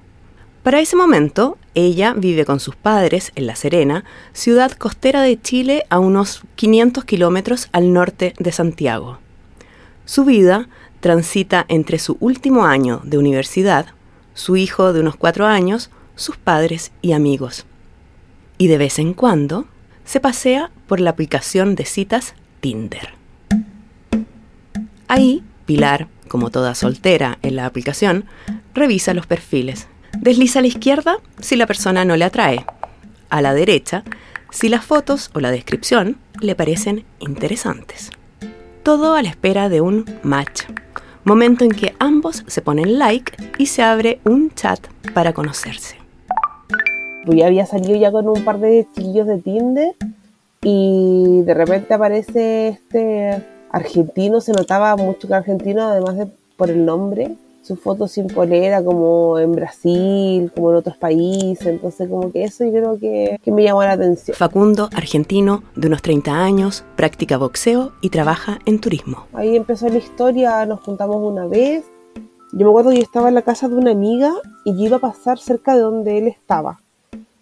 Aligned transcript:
Para 0.62 0.80
ese 0.80 0.96
momento, 0.96 1.59
ella 1.74 2.14
vive 2.14 2.44
con 2.44 2.60
sus 2.60 2.76
padres 2.76 3.32
en 3.34 3.46
La 3.46 3.56
Serena, 3.56 4.04
ciudad 4.32 4.72
costera 4.72 5.22
de 5.22 5.40
Chile 5.40 5.84
a 5.88 5.98
unos 5.98 6.42
500 6.56 7.04
kilómetros 7.04 7.68
al 7.72 7.92
norte 7.92 8.34
de 8.38 8.52
Santiago. 8.52 9.18
Su 10.04 10.24
vida 10.24 10.68
transita 11.01 11.64
entre 11.68 11.98
su 11.98 12.16
último 12.20 12.66
año 12.66 13.01
de 13.04 13.18
universidad, 13.18 13.87
su 14.34 14.56
hijo 14.56 14.92
de 14.92 15.01
unos 15.01 15.16
cuatro 15.16 15.46
años, 15.46 15.90
sus 16.14 16.37
padres 16.37 16.92
y 17.01 17.12
amigos. 17.12 17.64
Y 18.59 18.66
de 18.66 18.79
vez 18.79 18.98
en 18.98 19.14
cuando 19.14 19.66
se 20.04 20.20
pasea 20.20 20.70
por 20.86 21.01
la 21.01 21.10
aplicación 21.10 21.74
de 21.74 21.86
citas 21.86 22.34
Tinder. 22.60 23.14
Ahí, 25.09 25.42
Pilar, 25.66 26.09
como 26.29 26.51
toda 26.51 26.74
soltera 26.74 27.38
en 27.42 27.57
la 27.57 27.66
aplicación, 27.66 28.24
revisa 28.74 29.14
los 29.14 29.26
perfiles 29.26 29.88
Desliza 30.18 30.59
a 30.59 30.63
la 30.63 30.68
izquierda 30.68 31.16
si 31.41 31.57
la 31.57 31.66
persona 31.66 32.05
no 32.05 32.16
le 32.16 32.24
atrae. 32.24 32.65
A 33.30 33.41
la 33.41 33.55
derecha 33.55 34.05
si 34.51 34.69
las 34.69 34.85
fotos 34.85 35.30
o 35.35 35.41
la 35.41 35.51
descripción 35.51 36.19
le 36.41 36.54
parecen 36.54 37.04
interesantes. 37.19 38.10
Todo 38.82 39.15
a 39.15 39.23
la 39.23 39.30
espera 39.30 39.69
de 39.69 39.80
un 39.80 40.04
match, 40.23 40.65
momento 41.24 41.65
en 41.65 41.71
que 41.71 41.95
ambos 41.99 42.45
se 42.46 42.60
ponen 42.60 42.99
like 42.99 43.32
y 43.59 43.66
se 43.66 43.82
abre 43.82 44.21
un 44.24 44.51
chat 44.54 44.80
para 45.15 45.32
conocerse. 45.32 45.96
Ya 47.26 47.47
había 47.47 47.66
salido 47.66 47.97
ya 47.97 48.10
con 48.10 48.29
un 48.29 48.45
par 48.45 48.59
de 48.59 48.87
chiquillos 48.95 49.26
de 49.26 49.38
Tinder 49.38 49.95
y 50.63 51.43
de 51.43 51.54
repente 51.54 51.95
aparece 51.95 52.69
este 52.69 53.43
argentino, 53.71 54.41
se 54.41 54.52
notaba 54.52 54.97
mucho 54.97 55.29
que 55.29 55.35
argentino, 55.35 55.82
además 55.82 56.19
de 56.19 56.26
por 56.57 56.69
el 56.71 56.85
nombre, 56.85 57.37
sus 57.63 57.80
fotos 57.80 58.13
sin 58.13 58.27
polera 58.27 58.82
como 58.82 59.38
en 59.38 59.52
Brasil, 59.52 60.51
como 60.55 60.73
en 60.73 60.77
otros 60.77 60.96
países, 60.96 61.66
entonces 61.66 62.09
como 62.09 62.30
que 62.32 62.45
eso 62.45 62.65
yo 62.65 62.73
creo 62.73 62.99
que, 62.99 63.38
que, 63.43 63.52
me 63.52 63.63
llamó 63.63 63.82
la 63.82 63.93
atención. 63.93 64.37
Facundo, 64.37 64.88
argentino, 64.94 65.62
de 65.77 65.87
unos 65.87 66.03
30 66.03 66.32
años, 66.32 66.84
practica 66.97 67.38
boxeo 67.38 67.93
y 68.00 68.10
trabaja 68.10 68.59
en 68.66 68.81
turismo. 68.81 69.27
Ahí 69.32 69.56
empezó 69.56 69.88
la 69.88 69.99
historia, 69.99 70.66
nos 70.66 70.81
juntamos 70.81 71.16
una 71.16 71.47
vez, 71.47 71.84
yo 72.54 72.66
me 72.66 72.71
acuerdo 72.71 72.91
que 72.91 72.97
yo 72.97 73.03
estaba 73.03 73.31
en 73.31 73.34
la 73.34 73.43
casa 73.43 73.66
de 73.66 73.76
una 73.76 73.93
amiga 73.93 74.34
y 74.65 74.76
yo 74.76 74.84
iba 74.84 74.98
a 74.98 75.00
pasar 75.00 75.38
cerca 75.38 75.75
de 75.75 75.81
donde 75.81 76.19
él 76.19 76.28
estaba. 76.28 76.81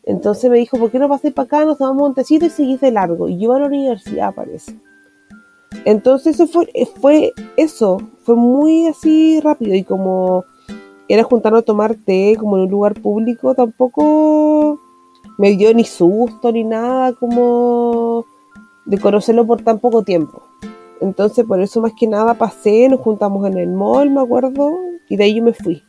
Entonces 0.05 0.49
me 0.49 0.59
dijo, 0.59 0.78
¿por 0.78 0.91
qué 0.93 1.00
no 1.00 1.09
pasáis 1.09 1.34
para 1.34 1.47
acá? 1.47 1.65
Nos 1.65 1.78
tomamos 1.78 2.09
un 2.09 2.15
tecito 2.15 2.47
y 2.47 2.50
seguís 2.50 2.81
de 2.81 2.93
largo. 2.93 3.28
Y 3.28 3.34
yo 3.37 3.44
iba 3.44 3.56
a 3.56 3.61
la 3.61 3.67
universidad, 3.67 4.33
parece. 4.33 4.77
Entonces 5.84 6.34
eso 6.34 6.47
fue, 6.47 6.69
fue 7.00 7.32
eso, 7.56 7.98
fue 8.25 8.36
muy 8.36 8.86
así 8.86 9.41
rápido 9.41 9.75
y 9.75 9.84
como 9.84 10.44
era 11.08 11.25
juntarnos 11.25 11.62
a 11.62 11.64
tomar 11.64 11.94
té 11.94 12.36
como 12.38 12.56
en 12.56 12.64
un 12.64 12.70
lugar 12.70 12.94
público, 13.00 13.54
tampoco 13.54 14.78
me 15.38 15.56
dio 15.56 15.72
ni 15.75 15.84
susto 15.84 16.53
ni 16.53 16.64
nada 16.64 17.12
como 17.14 18.25
de 18.84 18.98
conocerlo 18.98 19.47
por 19.47 19.62
tan 19.62 19.78
poco 19.78 20.03
tiempo. 20.03 20.42
Entonces 21.00 21.44
por 21.47 21.60
eso 21.60 21.81
más 21.81 21.92
que 21.98 22.06
nada 22.06 22.34
pasé, 22.34 22.88
nos 22.88 23.00
juntamos 23.00 23.47
en 23.47 23.56
el 23.56 23.70
mall, 23.70 24.10
me 24.10 24.20
acuerdo, 24.20 24.76
y 25.08 25.16
de 25.16 25.25
ahí 25.25 25.37
yo 25.37 25.42
me 25.42 25.54
fui. 25.54 25.82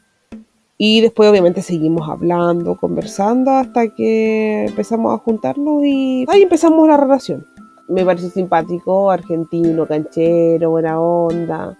Y 0.78 1.02
después 1.02 1.30
obviamente 1.30 1.62
seguimos 1.62 2.10
hablando, 2.10 2.78
conversando 2.78 3.52
hasta 3.52 3.94
que 3.94 4.66
empezamos 4.66 5.14
a 5.14 5.18
juntarnos 5.18 5.84
y 5.86 6.26
ahí 6.30 6.44
empezamos 6.44 6.88
la 6.88 6.98
relación 6.98 7.51
me 7.92 8.06
pareció 8.06 8.30
simpático, 8.30 9.12
argentino, 9.12 9.86
canchero, 9.86 10.72
buena 10.72 11.00
onda, 11.00 11.78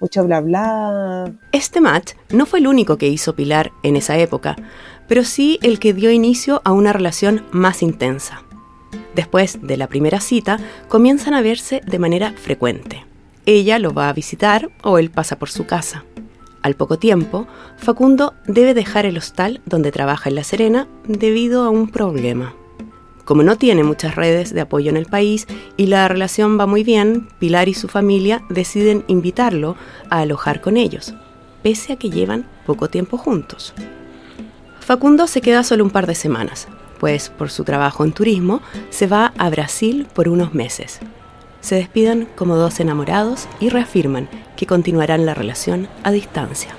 mucho 0.00 0.24
bla 0.24 0.40
bla. 0.40 1.32
Este 1.52 1.80
match 1.80 2.12
no 2.30 2.46
fue 2.46 2.60
el 2.60 2.66
único 2.66 2.96
que 2.96 3.08
hizo 3.08 3.34
Pilar 3.34 3.70
en 3.82 3.96
esa 3.96 4.18
época, 4.18 4.56
pero 5.06 5.22
sí 5.24 5.58
el 5.62 5.78
que 5.78 5.92
dio 5.92 6.10
inicio 6.10 6.62
a 6.64 6.72
una 6.72 6.92
relación 6.92 7.44
más 7.50 7.82
intensa. 7.82 8.42
Después 9.14 9.58
de 9.62 9.76
la 9.76 9.88
primera 9.88 10.20
cita, 10.20 10.58
comienzan 10.88 11.34
a 11.34 11.42
verse 11.42 11.82
de 11.86 11.98
manera 11.98 12.32
frecuente. 12.32 13.04
Ella 13.44 13.78
lo 13.78 13.92
va 13.92 14.08
a 14.08 14.12
visitar 14.12 14.70
o 14.82 14.98
él 14.98 15.10
pasa 15.10 15.38
por 15.38 15.50
su 15.50 15.66
casa. 15.66 16.04
Al 16.62 16.74
poco 16.74 16.98
tiempo, 16.98 17.46
Facundo 17.76 18.34
debe 18.46 18.74
dejar 18.74 19.06
el 19.06 19.16
hostal 19.16 19.60
donde 19.64 19.92
trabaja 19.92 20.28
en 20.28 20.36
La 20.36 20.44
Serena 20.44 20.88
debido 21.06 21.64
a 21.64 21.70
un 21.70 21.88
problema. 21.88 22.54
Como 23.30 23.44
no 23.44 23.54
tiene 23.54 23.84
muchas 23.84 24.16
redes 24.16 24.52
de 24.52 24.60
apoyo 24.60 24.90
en 24.90 24.96
el 24.96 25.06
país 25.06 25.46
y 25.76 25.86
la 25.86 26.08
relación 26.08 26.58
va 26.58 26.66
muy 26.66 26.82
bien, 26.82 27.28
Pilar 27.38 27.68
y 27.68 27.74
su 27.74 27.86
familia 27.86 28.42
deciden 28.48 29.04
invitarlo 29.06 29.76
a 30.10 30.18
alojar 30.18 30.60
con 30.60 30.76
ellos, 30.76 31.14
pese 31.62 31.92
a 31.92 31.96
que 31.96 32.10
llevan 32.10 32.48
poco 32.66 32.88
tiempo 32.88 33.18
juntos. 33.18 33.72
Facundo 34.80 35.28
se 35.28 35.42
queda 35.42 35.62
solo 35.62 35.84
un 35.84 35.90
par 35.90 36.08
de 36.08 36.16
semanas, 36.16 36.66
pues 36.98 37.28
por 37.28 37.50
su 37.50 37.62
trabajo 37.62 38.04
en 38.04 38.10
turismo 38.10 38.62
se 38.88 39.06
va 39.06 39.32
a 39.38 39.48
Brasil 39.48 40.08
por 40.12 40.28
unos 40.28 40.52
meses. 40.52 40.98
Se 41.60 41.76
despiden 41.76 42.26
como 42.34 42.56
dos 42.56 42.80
enamorados 42.80 43.46
y 43.60 43.68
reafirman 43.68 44.28
que 44.56 44.66
continuarán 44.66 45.24
la 45.24 45.34
relación 45.34 45.86
a 46.02 46.10
distancia. 46.10 46.74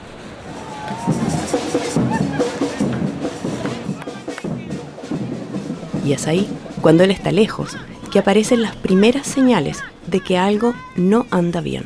Y 6.04 6.14
es 6.14 6.28
ahí, 6.28 6.48
cuando 6.82 7.04
él 7.04 7.12
está 7.12 7.32
lejos, 7.32 7.78
que 8.12 8.20
aparecen 8.20 8.62
las 8.62 8.76
primeras 8.76 9.28
señales 9.28 9.84
de 10.08 10.20
que 10.20 10.38
algo 10.38 10.74
no 10.96 11.26
anda 11.32 11.62
bien. 11.62 11.86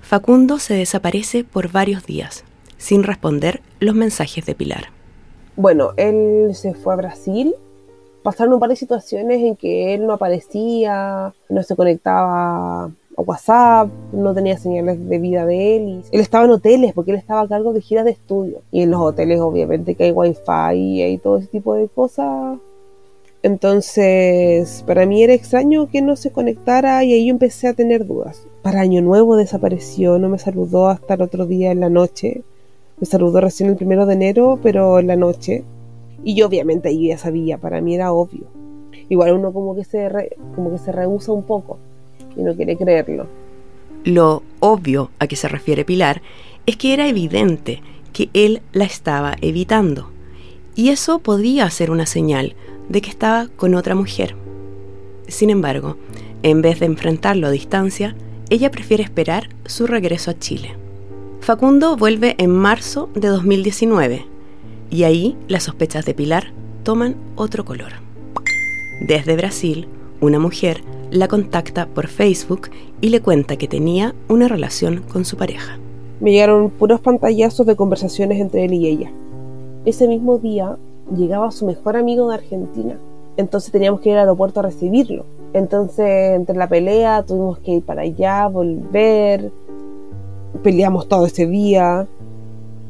Facundo 0.00 0.58
se 0.58 0.74
desaparece 0.74 1.44
por 1.44 1.70
varios 1.70 2.06
días, 2.06 2.44
sin 2.78 3.02
responder 3.02 3.60
los 3.80 3.94
mensajes 3.94 4.46
de 4.46 4.54
Pilar. 4.54 4.86
Bueno, 5.56 5.90
él 5.96 6.50
se 6.54 6.74
fue 6.74 6.94
a 6.94 6.96
Brasil. 6.96 7.54
Pasaron 8.22 8.54
un 8.54 8.60
par 8.60 8.70
de 8.70 8.76
situaciones 8.76 9.42
en 9.42 9.56
que 9.56 9.94
él 9.94 10.06
no 10.06 10.14
aparecía, 10.14 11.32
no 11.48 11.62
se 11.62 11.76
conectaba 11.76 12.84
a 12.84 13.22
WhatsApp, 13.22 13.88
no 14.12 14.34
tenía 14.34 14.56
señales 14.56 15.08
de 15.08 15.18
vida 15.18 15.46
de 15.46 15.76
él. 15.76 16.02
él 16.10 16.20
estaba 16.20 16.44
en 16.44 16.50
hoteles 16.52 16.92
porque 16.92 17.10
él 17.10 17.18
estaba 17.18 17.42
a 17.42 17.48
cargo 17.48 17.72
de 17.72 17.80
giras 17.80 18.04
de 18.04 18.12
estudio. 18.12 18.62
Y 18.70 18.82
en 18.82 18.90
los 18.90 19.00
hoteles 19.00 19.40
obviamente 19.40 19.94
que 19.94 20.04
hay 20.04 20.12
wifi 20.12 20.74
y 20.74 21.02
hay 21.02 21.18
todo 21.18 21.38
ese 21.38 21.48
tipo 21.48 21.74
de 21.74 21.88
cosas 21.88 22.58
entonces, 23.42 24.84
para 24.86 25.06
mí 25.06 25.22
era 25.22 25.32
extraño 25.32 25.88
que 25.88 26.02
no 26.02 26.16
se 26.16 26.30
conectara 26.30 27.02
y 27.04 27.14
ahí 27.14 27.26
yo 27.26 27.30
empecé 27.30 27.68
a 27.68 27.74
tener 27.74 28.06
dudas. 28.06 28.46
Para 28.62 28.82
Año 28.82 29.00
Nuevo 29.00 29.36
desapareció, 29.36 30.18
no 30.18 30.28
me 30.28 30.38
saludó 30.38 30.88
hasta 30.88 31.14
el 31.14 31.22
otro 31.22 31.46
día 31.46 31.72
en 31.72 31.80
la 31.80 31.88
noche. 31.88 32.42
Me 32.98 33.06
saludó 33.06 33.40
recién 33.40 33.70
el 33.70 33.76
primero 33.76 34.04
de 34.04 34.12
enero, 34.12 34.58
pero 34.62 34.98
en 34.98 35.06
la 35.06 35.16
noche. 35.16 35.64
Y 36.22 36.34
yo 36.34 36.48
obviamente 36.48 36.90
ahí 36.90 37.08
ya 37.08 37.16
sabía, 37.16 37.56
para 37.56 37.80
mí 37.80 37.94
era 37.94 38.12
obvio. 38.12 38.44
Igual 39.08 39.32
uno 39.32 39.54
como 39.54 39.74
que 39.74 39.84
se, 39.84 40.36
como 40.54 40.70
que 40.70 40.78
se 40.78 40.92
rehúsa 40.92 41.32
un 41.32 41.44
poco 41.44 41.78
y 42.36 42.42
no 42.42 42.54
quiere 42.54 42.76
creerlo. 42.76 43.26
Lo 44.04 44.42
obvio 44.60 45.10
a 45.18 45.26
que 45.26 45.36
se 45.36 45.48
refiere 45.48 45.86
Pilar 45.86 46.20
es 46.66 46.76
que 46.76 46.92
era 46.92 47.08
evidente 47.08 47.80
que 48.12 48.28
él 48.34 48.60
la 48.72 48.84
estaba 48.84 49.34
evitando. 49.40 50.10
Y 50.74 50.90
eso 50.90 51.18
podía 51.20 51.68
ser 51.70 51.90
una 51.90 52.06
señal 52.06 52.54
de 52.90 53.00
que 53.00 53.08
estaba 53.08 53.48
con 53.56 53.74
otra 53.74 53.94
mujer. 53.94 54.34
Sin 55.28 55.48
embargo, 55.48 55.96
en 56.42 56.60
vez 56.60 56.80
de 56.80 56.86
enfrentarlo 56.86 57.46
a 57.46 57.50
distancia, 57.50 58.14
ella 58.50 58.70
prefiere 58.70 59.02
esperar 59.02 59.48
su 59.64 59.86
regreso 59.86 60.30
a 60.30 60.38
Chile. 60.38 60.76
Facundo 61.40 61.96
vuelve 61.96 62.34
en 62.38 62.50
marzo 62.50 63.08
de 63.14 63.28
2019 63.28 64.26
y 64.90 65.04
ahí 65.04 65.36
las 65.48 65.62
sospechas 65.62 66.04
de 66.04 66.14
Pilar 66.14 66.52
toman 66.82 67.16
otro 67.36 67.64
color. 67.64 67.92
Desde 69.00 69.36
Brasil, 69.36 69.86
una 70.20 70.38
mujer 70.38 70.82
la 71.10 71.28
contacta 71.28 71.86
por 71.86 72.08
Facebook 72.08 72.70
y 73.00 73.08
le 73.08 73.20
cuenta 73.20 73.56
que 73.56 73.68
tenía 73.68 74.14
una 74.28 74.48
relación 74.48 75.02
con 75.12 75.24
su 75.24 75.36
pareja. 75.36 75.78
Me 76.20 76.32
llegaron 76.32 76.70
puros 76.70 77.00
pantallazos 77.00 77.66
de 77.66 77.76
conversaciones 77.76 78.40
entre 78.40 78.64
él 78.64 78.74
y 78.74 78.88
ella. 78.88 79.10
Ese 79.84 80.06
mismo 80.06 80.38
día 80.38 80.76
llegaba 81.16 81.50
su 81.50 81.66
mejor 81.66 81.96
amigo 81.96 82.28
de 82.28 82.34
Argentina, 82.34 82.96
entonces 83.36 83.72
teníamos 83.72 84.00
que 84.00 84.10
ir 84.10 84.16
al 84.16 84.20
aeropuerto 84.22 84.60
a 84.60 84.64
recibirlo. 84.64 85.24
Entonces, 85.52 86.36
entre 86.36 86.56
la 86.56 86.68
pelea, 86.68 87.24
tuvimos 87.24 87.58
que 87.58 87.72
ir 87.72 87.82
para 87.82 88.02
allá, 88.02 88.46
volver, 88.46 89.50
peleamos 90.62 91.08
todo 91.08 91.26
ese 91.26 91.46
día, 91.46 92.06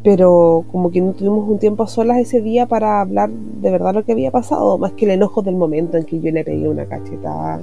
pero 0.02 0.64
como 0.70 0.90
que 0.90 1.00
no 1.00 1.12
tuvimos 1.12 1.48
un 1.48 1.58
tiempo 1.58 1.82
a 1.82 1.86
solas 1.86 2.18
ese 2.18 2.40
día 2.40 2.66
para 2.66 3.00
hablar 3.00 3.30
de 3.30 3.70
verdad 3.70 3.94
lo 3.94 4.04
que 4.04 4.12
había 4.12 4.30
pasado, 4.30 4.78
más 4.78 4.92
que 4.92 5.04
el 5.04 5.12
enojo 5.12 5.42
del 5.42 5.56
momento 5.56 5.96
en 5.96 6.04
que 6.04 6.20
yo 6.20 6.30
le 6.32 6.44
pegué 6.44 6.68
una 6.68 6.86
cachetada, 6.86 7.62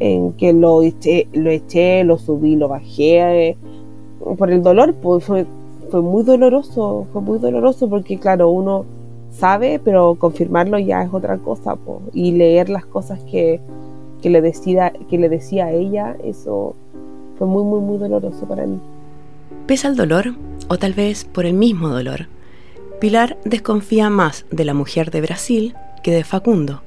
en 0.00 0.32
que 0.32 0.52
lo 0.52 0.82
eché, 0.82 1.26
lo, 1.32 1.50
eché, 1.50 2.04
lo 2.04 2.18
subí, 2.18 2.56
lo 2.56 2.68
bajé, 2.68 3.56
por 4.36 4.50
el 4.50 4.62
dolor, 4.62 4.94
pues 4.94 5.24
fue, 5.24 5.46
fue 5.90 6.02
muy 6.02 6.22
doloroso, 6.22 7.06
fue 7.12 7.22
muy 7.22 7.38
doloroso 7.38 7.88
porque 7.88 8.18
claro, 8.18 8.50
uno 8.50 8.84
sabe, 9.30 9.80
pero 9.82 10.16
confirmarlo 10.16 10.78
ya 10.78 11.02
es 11.02 11.12
otra 11.12 11.38
cosa, 11.38 11.76
pues, 11.76 11.98
y 12.12 12.32
leer 12.32 12.68
las 12.68 12.84
cosas 12.86 13.20
que, 13.30 13.60
que, 14.22 14.30
le 14.30 14.40
decida, 14.40 14.92
que 15.08 15.18
le 15.18 15.28
decía 15.28 15.66
a 15.66 15.72
ella, 15.72 16.16
eso 16.24 16.74
fue 17.38 17.46
muy, 17.46 17.64
muy, 17.64 17.80
muy 17.80 17.98
doloroso 17.98 18.46
para 18.46 18.66
mí. 18.66 18.78
Pese 19.66 19.86
al 19.86 19.96
dolor, 19.96 20.34
o 20.68 20.76
tal 20.78 20.94
vez 20.94 21.24
por 21.24 21.46
el 21.46 21.54
mismo 21.54 21.88
dolor, 21.88 22.26
Pilar 23.00 23.36
desconfía 23.44 24.10
más 24.10 24.44
de 24.50 24.64
la 24.64 24.74
mujer 24.74 25.12
de 25.12 25.20
Brasil 25.20 25.76
que 26.02 26.10
de 26.10 26.24
Facundo 26.24 26.82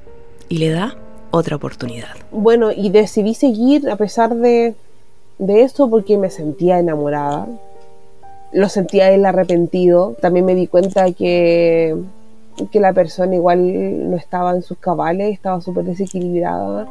y 0.50 0.58
le 0.58 0.68
da 0.68 0.94
otra 1.30 1.56
oportunidad. 1.56 2.14
Bueno, 2.30 2.70
y 2.70 2.90
decidí 2.90 3.32
seguir 3.32 3.88
a 3.88 3.96
pesar 3.96 4.34
de, 4.34 4.74
de 5.38 5.62
eso 5.62 5.88
porque 5.88 6.18
me 6.18 6.28
sentía 6.28 6.78
enamorada. 6.78 7.46
Lo 8.52 8.68
sentía 8.68 9.10
él 9.10 9.24
arrepentido. 9.24 10.14
También 10.20 10.44
me 10.44 10.54
di 10.54 10.66
cuenta 10.66 11.10
que, 11.12 11.96
que 12.70 12.80
la 12.80 12.92
persona 12.92 13.34
igual 13.34 14.10
no 14.10 14.16
estaba 14.16 14.54
en 14.54 14.62
sus 14.62 14.78
cabales, 14.78 15.32
estaba 15.32 15.60
súper 15.60 15.84
desequilibrada. 15.84 16.86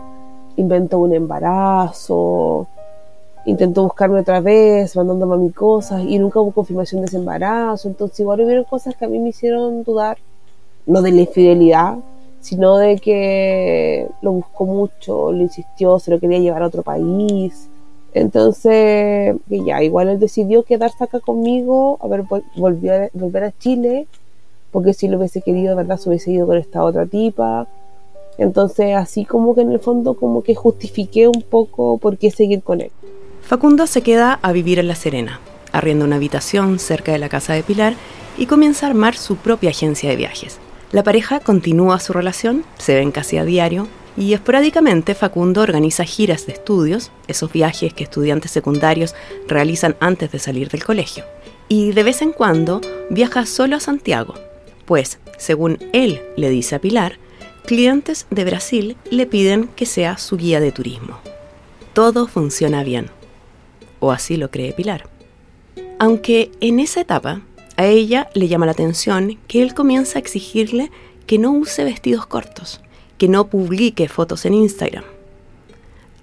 Inventó 0.57 0.99
un 0.99 1.13
embarazo, 1.13 2.67
intentó 3.45 3.83
buscarme 3.83 4.19
otra 4.19 4.41
vez, 4.41 4.95
mandándome 4.95 5.35
a 5.35 5.37
mí 5.37 5.51
cosas 5.51 6.03
y 6.03 6.19
nunca 6.19 6.39
hubo 6.39 6.51
confirmación 6.51 7.01
de 7.01 7.07
ese 7.07 7.17
embarazo. 7.17 7.87
Entonces 7.87 8.19
igual 8.19 8.41
hubieron 8.41 8.63
cosas 8.65 8.95
que 8.95 9.05
a 9.05 9.07
mí 9.07 9.19
me 9.19 9.29
hicieron 9.29 9.83
dudar, 9.83 10.17
no 10.85 11.01
de 11.01 11.11
la 11.11 11.21
infidelidad, 11.21 11.97
sino 12.39 12.77
de 12.77 12.97
que 12.97 14.07
lo 14.21 14.33
buscó 14.33 14.65
mucho, 14.65 15.31
lo 15.31 15.41
insistió, 15.41 15.99
se 15.99 16.11
lo 16.11 16.19
quería 16.19 16.39
llevar 16.39 16.63
a 16.63 16.67
otro 16.67 16.83
país. 16.83 17.69
Entonces, 18.13 19.37
ya, 19.47 19.81
igual 19.83 20.09
él 20.09 20.19
decidió 20.19 20.63
quedarse 20.63 21.03
acá 21.03 21.19
conmigo, 21.19 21.97
a 22.01 22.07
ver, 22.07 22.23
volvió 22.57 22.93
a, 22.93 23.09
volver 23.13 23.43
a 23.45 23.57
Chile, 23.57 24.07
porque 24.71 24.93
si 24.93 25.07
lo 25.07 25.17
hubiese 25.17 25.41
querido, 25.41 25.75
¿verdad? 25.75 25.97
Se 25.97 26.09
hubiese 26.09 26.31
ido 26.31 26.47
con 26.47 26.57
esta 26.57 26.83
otra 26.83 27.05
tipa. 27.05 27.67
Entonces, 28.37 28.95
así 28.95 29.25
como 29.25 29.53
que 29.53 29.61
en 29.61 29.71
el 29.71 29.79
fondo, 29.79 30.15
como 30.15 30.41
que 30.41 30.55
justifiqué 30.55 31.27
un 31.27 31.41
poco 31.41 31.97
por 31.97 32.17
qué 32.17 32.31
seguir 32.31 32.63
con 32.63 32.81
él. 32.81 32.91
Facundo 33.41 33.87
se 33.87 34.01
queda 34.01 34.39
a 34.41 34.51
vivir 34.51 34.79
en 34.79 34.87
La 34.87 34.95
Serena, 34.95 35.39
arrienda 35.71 36.05
una 36.05 36.15
habitación 36.15 36.79
cerca 36.79 37.11
de 37.11 37.19
la 37.19 37.29
casa 37.29 37.53
de 37.53 37.63
Pilar 37.63 37.93
y 38.37 38.45
comienza 38.45 38.85
a 38.85 38.89
armar 38.89 39.15
su 39.15 39.35
propia 39.35 39.71
agencia 39.71 40.09
de 40.09 40.15
viajes. 40.15 40.59
La 40.91 41.03
pareja 41.03 41.39
continúa 41.39 41.99
su 41.99 42.13
relación, 42.13 42.63
se 42.77 42.95
ven 42.95 43.11
casi 43.11 43.37
a 43.37 43.45
diario, 43.45 43.87
y 44.17 44.33
esporádicamente 44.33 45.15
Facundo 45.15 45.61
organiza 45.61 46.03
giras 46.03 46.45
de 46.45 46.53
estudios, 46.53 47.11
esos 47.27 47.51
viajes 47.51 47.93
que 47.93 48.03
estudiantes 48.03 48.51
secundarios 48.51 49.15
realizan 49.47 49.95
antes 49.99 50.31
de 50.31 50.39
salir 50.39 50.69
del 50.69 50.83
colegio. 50.83 51.23
Y 51.69 51.93
de 51.93 52.03
vez 52.03 52.21
en 52.21 52.33
cuando 52.33 52.81
viaja 53.09 53.45
solo 53.45 53.77
a 53.77 53.79
Santiago, 53.79 54.33
pues, 54.85 55.19
según 55.37 55.77
él 55.93 56.21
le 56.37 56.49
dice 56.49 56.75
a 56.75 56.79
Pilar, 56.79 57.17
clientes 57.65 58.27
de 58.29 58.45
Brasil 58.45 58.97
le 59.09 59.25
piden 59.25 59.67
que 59.67 59.85
sea 59.85 60.17
su 60.17 60.37
guía 60.37 60.59
de 60.59 60.71
turismo. 60.71 61.19
Todo 61.93 62.27
funciona 62.27 62.83
bien 62.83 63.09
o 64.01 64.11
así 64.11 64.35
lo 64.35 64.51
cree 64.51 64.73
Pilar. 64.73 65.07
Aunque 65.97 66.51
en 66.59 66.81
esa 66.81 67.01
etapa 67.01 67.41
a 67.77 67.85
ella 67.85 68.29
le 68.33 68.49
llama 68.49 68.65
la 68.65 68.73
atención 68.73 69.39
que 69.47 69.61
él 69.61 69.73
comienza 69.73 70.19
a 70.19 70.21
exigirle 70.21 70.91
que 71.25 71.37
no 71.37 71.51
use 71.51 71.85
vestidos 71.85 72.25
cortos, 72.25 72.81
que 73.17 73.29
no 73.29 73.47
publique 73.47 74.09
fotos 74.09 74.45
en 74.45 74.55
Instagram. 74.55 75.05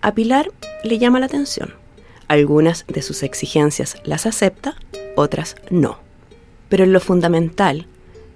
A 0.02 0.12
Pilar 0.12 0.50
le 0.84 0.98
llama 0.98 1.20
la 1.20 1.26
atención. 1.26 1.74
Algunas 2.26 2.84
de 2.88 3.00
sus 3.00 3.22
exigencias 3.22 3.96
las 4.04 4.26
acepta, 4.26 4.76
otras 5.16 5.56
no. 5.70 5.98
Pero 6.68 6.84
en 6.84 6.92
lo 6.92 7.00
fundamental, 7.00 7.86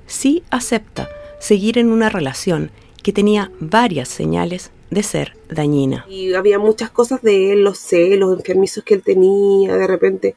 sí 0.06 0.42
acepta 0.50 1.08
seguir 1.38 1.78
en 1.78 1.90
una 1.90 2.08
relación 2.08 2.70
que 3.02 3.12
tenía 3.12 3.50
varias 3.60 4.08
señales 4.08 4.70
de 4.90 5.02
ser 5.02 5.36
dañina. 5.48 6.04
Y 6.08 6.34
había 6.34 6.58
muchas 6.58 6.90
cosas 6.90 7.22
de 7.22 7.52
él, 7.52 7.64
los 7.64 7.78
celos 7.78 8.38
enfermizos 8.38 8.84
que 8.84 8.94
él 8.94 9.02
tenía, 9.02 9.76
de 9.76 9.86
repente, 9.86 10.36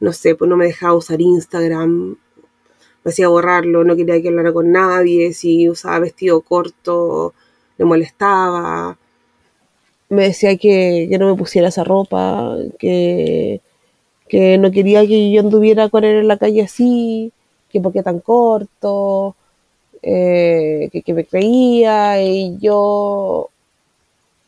no 0.00 0.12
sé, 0.12 0.34
pues 0.34 0.48
no 0.48 0.56
me 0.56 0.66
dejaba 0.66 0.94
usar 0.94 1.20
Instagram, 1.20 2.16
me 3.04 3.08
hacía 3.10 3.28
borrarlo, 3.28 3.84
no 3.84 3.96
quería 3.96 4.22
que 4.22 4.28
hablara 4.28 4.52
con 4.52 4.70
nadie, 4.70 5.32
si 5.32 5.68
usaba 5.68 5.98
vestido 5.98 6.40
corto, 6.42 7.34
le 7.76 7.84
molestaba, 7.84 8.96
me 10.08 10.24
decía 10.24 10.56
que, 10.56 11.08
que 11.10 11.18
no 11.18 11.28
me 11.30 11.36
pusiera 11.36 11.68
esa 11.68 11.84
ropa, 11.84 12.56
que, 12.78 13.60
que 14.28 14.58
no 14.58 14.70
quería 14.70 15.06
que 15.06 15.32
yo 15.32 15.40
anduviera 15.40 15.88
con 15.88 16.04
él 16.04 16.16
en 16.16 16.28
la 16.28 16.36
calle 16.36 16.62
así, 16.62 17.32
que 17.72 17.80
porque 17.80 18.02
tan 18.02 18.20
corto, 18.20 19.34
eh, 20.02 20.88
que, 20.92 21.02
que, 21.02 21.14
me 21.14 21.24
creía 21.24 22.22
y 22.22 22.58
yo 22.58 23.50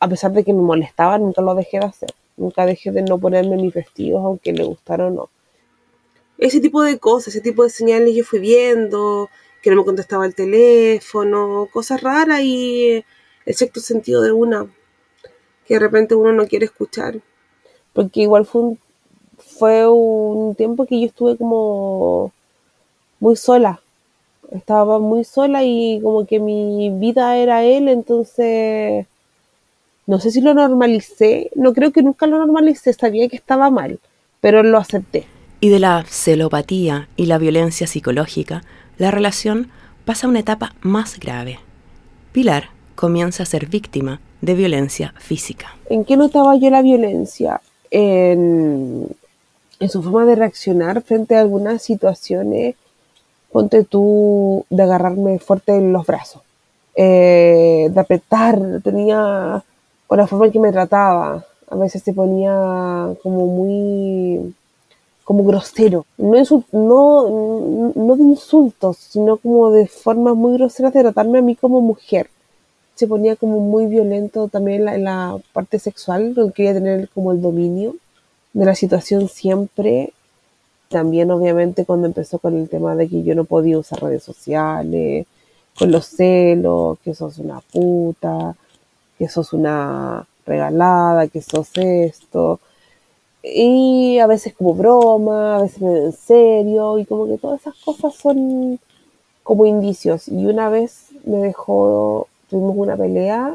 a 0.05 0.09
pesar 0.09 0.33
de 0.33 0.45
que 0.45 0.53
me 0.53 0.61
molestaba, 0.61 1.19
nunca 1.19 1.41
lo 1.41 1.55
dejé 1.55 1.79
de 1.81 1.87
hacer. 1.87 2.11
Nunca 2.37 2.67
dejé 2.67 2.91
de 2.91 3.03
no 3.03 3.19
ponerme 3.19 3.57
mis 3.57 3.73
vestidos, 3.73 4.23
aunque 4.25 4.53
le 4.53 4.65
gustaron 4.65 5.13
o 5.13 5.17
no. 5.17 5.31
Ese 6.37 6.61
tipo 6.61 6.83
de 6.83 6.99
cosas, 6.99 7.29
ese 7.29 7.41
tipo 7.41 7.63
de 7.63 7.71
señales 7.71 8.15
yo 8.15 8.25
fui 8.25 8.41
viendo, 8.41 9.31
que 9.63 9.71
no 9.71 9.77
me 9.77 9.85
contestaba 9.85 10.27
el 10.27 10.35
teléfono, 10.35 11.69
cosas 11.73 12.03
raras 12.03 12.41
y 12.43 13.03
el 13.47 13.55
sexto 13.55 13.81
sentido 13.81 14.21
de 14.21 14.33
una, 14.33 14.67
que 15.67 15.75
de 15.75 15.81
repente 15.81 16.15
uno 16.15 16.33
no 16.33 16.47
quiere 16.47 16.67
escuchar. 16.67 17.21
Porque 17.95 18.21
igual 18.21 18.45
fue 18.45 18.61
un, 18.61 18.79
fue 19.39 19.89
un 19.89 20.55
tiempo 20.55 20.85
que 20.87 21.01
yo 21.01 21.07
estuve 21.07 21.39
como 21.39 22.33
muy 23.25 23.37
sola. 23.37 23.81
Estaba 24.53 24.99
muy 24.99 25.25
sola 25.25 25.65
y 25.65 25.99
como 26.03 26.27
que 26.27 26.39
mi 26.39 26.91
vida 26.91 27.39
era 27.39 27.65
él, 27.65 27.89
entonces 27.89 29.07
no 30.07 30.21
sé 30.21 30.31
si 30.31 30.43
lo 30.43 30.53
normalicé, 30.53 31.51
no 31.55 31.73
creo 31.73 31.91
que 31.91 32.03
nunca 32.03 32.27
lo 32.27 32.37
normalicé, 32.37 32.93
sabía 32.93 33.27
que 33.31 33.37
estaba 33.37 33.71
mal, 33.71 33.99
pero 34.43 34.63
lo 34.63 34.77
acepté. 34.77 35.25
Y 35.61 35.71
de 35.71 35.79
la 35.79 36.05
celopatía 36.07 37.09
y 37.17 37.25
la 37.25 37.39
violencia 37.39 37.87
psicológica, 37.87 38.63
la 38.99 39.11
relación 39.11 39.71
pasa 40.05 40.27
a 40.27 40.31
una 40.31 40.41
etapa 40.41 40.75
más 40.83 41.19
grave. 41.19 41.59
Pilar 42.33 42.65
comienza 42.95 43.45
a 43.45 43.47
ser 43.47 43.67
víctima 43.67 44.21
de 44.43 44.55
violencia 44.55 45.15
física. 45.19 45.75
¿En 45.89 46.05
qué 46.05 46.19
notaba 46.19 46.57
yo 46.57 46.69
la 46.69 46.83
violencia? 46.83 47.63
En, 47.91 49.09
en 49.81 49.89
su 49.89 50.03
forma 50.03 50.27
de 50.27 50.35
reaccionar 50.35 51.01
frente 51.01 51.37
a 51.37 51.41
algunas 51.41 51.83
situaciones, 51.83 52.75
ponte 53.55 53.85
tú 53.85 54.67
de 54.69 54.83
agarrarme 54.83 55.39
fuerte 55.39 55.77
en 55.77 55.93
los 55.93 56.05
brazos, 56.05 56.43
eh, 56.97 57.89
de 57.89 58.01
apretar, 58.01 58.59
tenía 58.83 59.63
o 60.09 60.17
la 60.17 60.27
forma 60.27 60.47
en 60.47 60.53
que 60.53 60.59
me 60.59 60.73
trataba. 60.73 61.45
A 61.71 61.77
veces 61.77 62.03
se 62.03 62.13
ponía 62.13 63.15
como 63.23 63.47
muy 63.47 64.53
como 65.23 65.45
grosero. 65.45 66.05
No, 66.19 66.43
no, 66.73 67.93
no 67.95 68.17
de 68.17 68.23
insultos, 68.25 68.97
sino 68.97 69.37
como 69.37 69.71
de 69.71 69.87
formas 69.87 70.35
muy 70.35 70.59
groseras 70.59 70.93
de 70.93 71.03
tratarme 71.03 71.39
a 71.39 71.43
mí 71.43 71.55
como 71.55 71.81
mujer. 71.81 72.31
Se 72.97 73.07
ponía 73.07 73.37
como 73.37 73.61
muy 73.61 73.87
violento 73.87 74.49
también 74.49 74.89
en 74.89 75.05
la, 75.05 75.39
parte 75.53 75.79
sexual, 75.79 76.35
quería 76.57 76.75
tener 76.75 77.09
como 77.11 77.31
el 77.31 77.41
dominio 77.41 77.95
de 78.53 78.65
la 78.65 78.75
situación 78.75 79.29
siempre. 79.29 80.13
También 80.95 81.33
obviamente 81.33 81.85
cuando 81.85 82.07
empezó 82.07 82.39
con 82.39 82.57
el 82.57 82.69
tema 82.69 82.95
de 82.95 83.09
que 83.09 83.25
yo 83.25 83.35
no 83.35 83.45
podía 83.45 83.77
usar 83.79 84.01
redes 84.01 84.23
sociales, 84.23 85.27
con 85.77 85.91
los 85.91 86.07
celos, 86.07 87.01
que 87.01 87.15
sos 87.15 87.39
una 87.39 87.61
puta, 87.73 88.55
que 89.19 89.29
sos 89.29 89.53
una 89.53 90.25
regalada, 90.47 91.27
que 91.27 91.43
sos 91.43 91.69
esto. 91.75 92.61
Y 93.43 94.21
a 94.21 94.29
veces 94.29 94.55
como 94.55 94.75
broma, 94.75 95.57
a 95.57 95.63
veces 95.63 95.83
en 95.83 96.13
serio, 96.13 96.97
y 96.99 97.07
como 97.07 97.27
que 97.27 97.39
todas 97.39 97.63
esas 97.63 97.75
cosas 97.85 98.15
son 98.15 98.79
como 99.43 99.67
indicios. 99.67 100.29
Y 100.29 100.47
una 100.47 100.69
vez 100.69 101.09
me 101.25 101.39
dejó, 101.39 102.29
tuvimos 102.49 102.77
una 102.77 102.97
pelea, 102.97 103.53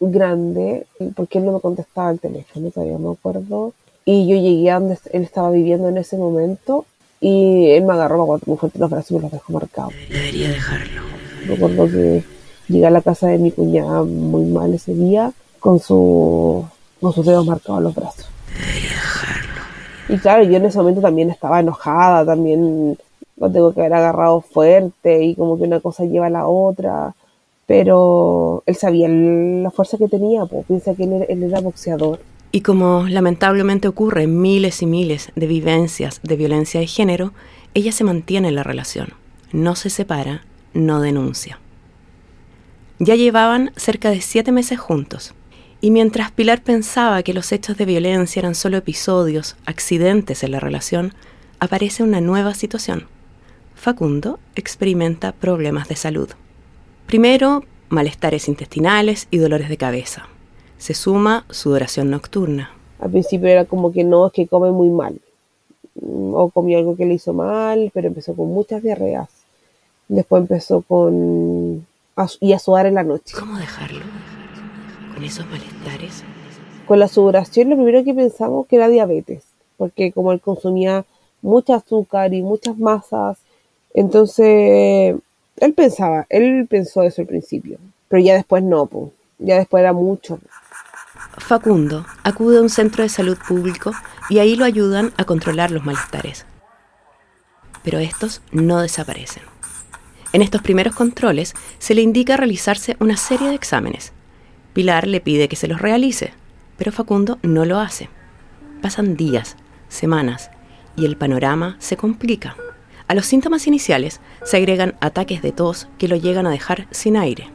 grande, 0.00 0.86
porque 1.14 1.40
él 1.40 1.44
no 1.44 1.52
me 1.52 1.60
contestaba 1.60 2.10
el 2.10 2.20
teléfono, 2.20 2.70
todavía 2.70 2.96
me 2.96 3.10
acuerdo. 3.12 3.74
Y 4.10 4.26
yo 4.26 4.36
llegué 4.36 4.70
a 4.70 4.80
donde 4.80 4.98
él 5.12 5.22
estaba 5.22 5.50
viviendo 5.50 5.86
en 5.90 5.98
ese 5.98 6.16
momento 6.16 6.86
y 7.20 7.66
él 7.72 7.84
me 7.84 7.92
agarró 7.92 8.40
muy 8.46 8.56
fuerte 8.56 8.78
los 8.78 8.88
brazos 8.88 9.10
y 9.10 9.14
me 9.16 9.20
los 9.20 9.32
dejó 9.32 9.52
marcados. 9.52 9.92
Debería 10.08 10.48
dejarlo. 10.48 11.02
Recuerdo 11.46 11.86
que 11.88 12.24
llegué 12.68 12.86
a 12.86 12.90
la 12.90 13.02
casa 13.02 13.26
de 13.26 13.36
mi 13.36 13.50
cuñada 13.50 14.04
muy 14.04 14.46
mal 14.46 14.72
ese 14.72 14.94
día 14.94 15.30
con, 15.60 15.78
su, 15.78 16.64
con 17.02 17.12
sus 17.12 17.26
dedos 17.26 17.44
marcados 17.44 17.80
en 17.80 17.84
los 17.84 17.94
brazos. 17.94 18.26
Debería 18.58 18.88
dejarlo. 18.88 19.62
Y 20.08 20.16
claro, 20.16 20.42
yo 20.44 20.56
en 20.56 20.64
ese 20.64 20.78
momento 20.78 21.02
también 21.02 21.28
estaba 21.28 21.60
enojada, 21.60 22.24
también 22.24 22.96
lo 23.36 23.52
tengo 23.52 23.74
que 23.74 23.80
haber 23.80 23.92
agarrado 23.92 24.40
fuerte 24.40 25.22
y 25.22 25.34
como 25.34 25.58
que 25.58 25.64
una 25.64 25.80
cosa 25.80 26.06
lleva 26.06 26.28
a 26.28 26.30
la 26.30 26.46
otra. 26.46 27.14
Pero 27.66 28.62
él 28.64 28.74
sabía 28.74 29.06
la 29.06 29.70
fuerza 29.70 29.98
que 29.98 30.08
tenía, 30.08 30.46
pues 30.46 30.64
piensa 30.64 30.94
que 30.94 31.04
él, 31.04 31.26
él 31.28 31.42
era 31.42 31.60
boxeador. 31.60 32.20
Y 32.50 32.62
como 32.62 33.06
lamentablemente 33.08 33.88
ocurre 33.88 34.22
en 34.22 34.40
miles 34.40 34.82
y 34.82 34.86
miles 34.86 35.30
de 35.34 35.46
vivencias 35.46 36.20
de 36.22 36.36
violencia 36.36 36.80
de 36.80 36.86
género, 36.86 37.32
ella 37.74 37.92
se 37.92 38.04
mantiene 38.04 38.48
en 38.48 38.54
la 38.54 38.62
relación, 38.62 39.14
no 39.52 39.76
se 39.76 39.90
separa, 39.90 40.44
no 40.72 41.00
denuncia. 41.00 41.60
Ya 42.98 43.14
llevaban 43.14 43.72
cerca 43.76 44.10
de 44.10 44.20
siete 44.20 44.50
meses 44.50 44.80
juntos, 44.80 45.34
y 45.80 45.90
mientras 45.90 46.32
Pilar 46.32 46.62
pensaba 46.62 47.22
que 47.22 47.34
los 47.34 47.52
hechos 47.52 47.76
de 47.76 47.84
violencia 47.84 48.40
eran 48.40 48.54
solo 48.54 48.78
episodios, 48.78 49.56
accidentes 49.64 50.42
en 50.42 50.50
la 50.52 50.60
relación, 50.60 51.14
aparece 51.60 52.02
una 52.02 52.20
nueva 52.20 52.54
situación. 52.54 53.06
Facundo 53.74 54.40
experimenta 54.56 55.32
problemas 55.32 55.86
de 55.86 55.94
salud. 55.94 56.30
Primero, 57.06 57.64
malestares 57.88 58.48
intestinales 58.48 59.28
y 59.30 59.38
dolores 59.38 59.68
de 59.68 59.76
cabeza. 59.76 60.28
Se 60.78 60.94
suma 60.94 61.44
sudoración 61.50 62.10
nocturna. 62.10 62.70
Al 63.00 63.10
principio 63.10 63.48
era 63.48 63.64
como 63.64 63.92
que 63.92 64.04
no, 64.04 64.28
es 64.28 64.32
que 64.32 64.46
come 64.46 64.70
muy 64.70 64.90
mal. 64.90 65.20
O 66.00 66.50
comió 66.50 66.78
algo 66.78 66.96
que 66.96 67.04
le 67.04 67.14
hizo 67.14 67.32
mal, 67.32 67.90
pero 67.92 68.08
empezó 68.08 68.34
con 68.34 68.48
muchas 68.48 68.82
diarreas. 68.82 69.28
Después 70.08 70.42
empezó 70.42 70.82
con... 70.82 71.86
y 72.40 72.52
a 72.52 72.58
sudar 72.58 72.86
en 72.86 72.94
la 72.94 73.02
noche. 73.02 73.34
¿Cómo 73.38 73.58
dejarlo? 73.58 74.04
Con 75.14 75.24
esos 75.24 75.46
malestares. 75.46 76.22
Con 76.86 77.00
la 77.00 77.08
sudoración 77.08 77.70
lo 77.70 77.76
primero 77.76 78.04
que 78.04 78.14
pensamos 78.14 78.66
que 78.66 78.76
era 78.76 78.88
diabetes, 78.88 79.42
porque 79.76 80.12
como 80.12 80.32
él 80.32 80.40
consumía 80.40 81.04
mucho 81.42 81.74
azúcar 81.74 82.32
y 82.32 82.40
muchas 82.40 82.78
masas, 82.78 83.36
entonces 83.92 85.16
él 85.56 85.74
pensaba, 85.74 86.26
él 86.30 86.66
pensó 86.68 87.02
eso 87.02 87.20
al 87.20 87.26
principio, 87.26 87.78
pero 88.08 88.22
ya 88.22 88.34
después 88.34 88.62
no, 88.62 88.86
pues, 88.86 89.10
ya 89.38 89.58
después 89.58 89.82
era 89.82 89.92
mucho. 89.92 90.38
Facundo 91.38 92.04
acude 92.24 92.58
a 92.58 92.62
un 92.62 92.70
centro 92.70 93.02
de 93.02 93.08
salud 93.08 93.38
público 93.38 93.92
y 94.28 94.38
ahí 94.38 94.56
lo 94.56 94.64
ayudan 94.64 95.12
a 95.16 95.24
controlar 95.24 95.70
los 95.70 95.84
malestares. 95.84 96.46
Pero 97.82 97.98
estos 97.98 98.42
no 98.52 98.80
desaparecen. 98.80 99.42
En 100.32 100.42
estos 100.42 100.60
primeros 100.60 100.94
controles 100.94 101.54
se 101.78 101.94
le 101.94 102.02
indica 102.02 102.36
realizarse 102.36 102.96
una 103.00 103.16
serie 103.16 103.48
de 103.48 103.54
exámenes. 103.54 104.12
Pilar 104.74 105.06
le 105.06 105.20
pide 105.20 105.48
que 105.48 105.56
se 105.56 105.68
los 105.68 105.80
realice, 105.80 106.34
pero 106.76 106.92
Facundo 106.92 107.38
no 107.42 107.64
lo 107.64 107.78
hace. 107.78 108.10
Pasan 108.82 109.16
días, 109.16 109.56
semanas, 109.88 110.50
y 110.96 111.06
el 111.06 111.16
panorama 111.16 111.76
se 111.78 111.96
complica. 111.96 112.56
A 113.06 113.14
los 113.14 113.24
síntomas 113.24 113.66
iniciales 113.66 114.20
se 114.44 114.58
agregan 114.58 114.96
ataques 115.00 115.40
de 115.40 115.52
tos 115.52 115.88
que 115.96 116.08
lo 116.08 116.16
llegan 116.16 116.46
a 116.46 116.50
dejar 116.50 116.88
sin 116.90 117.16
aire. 117.16 117.50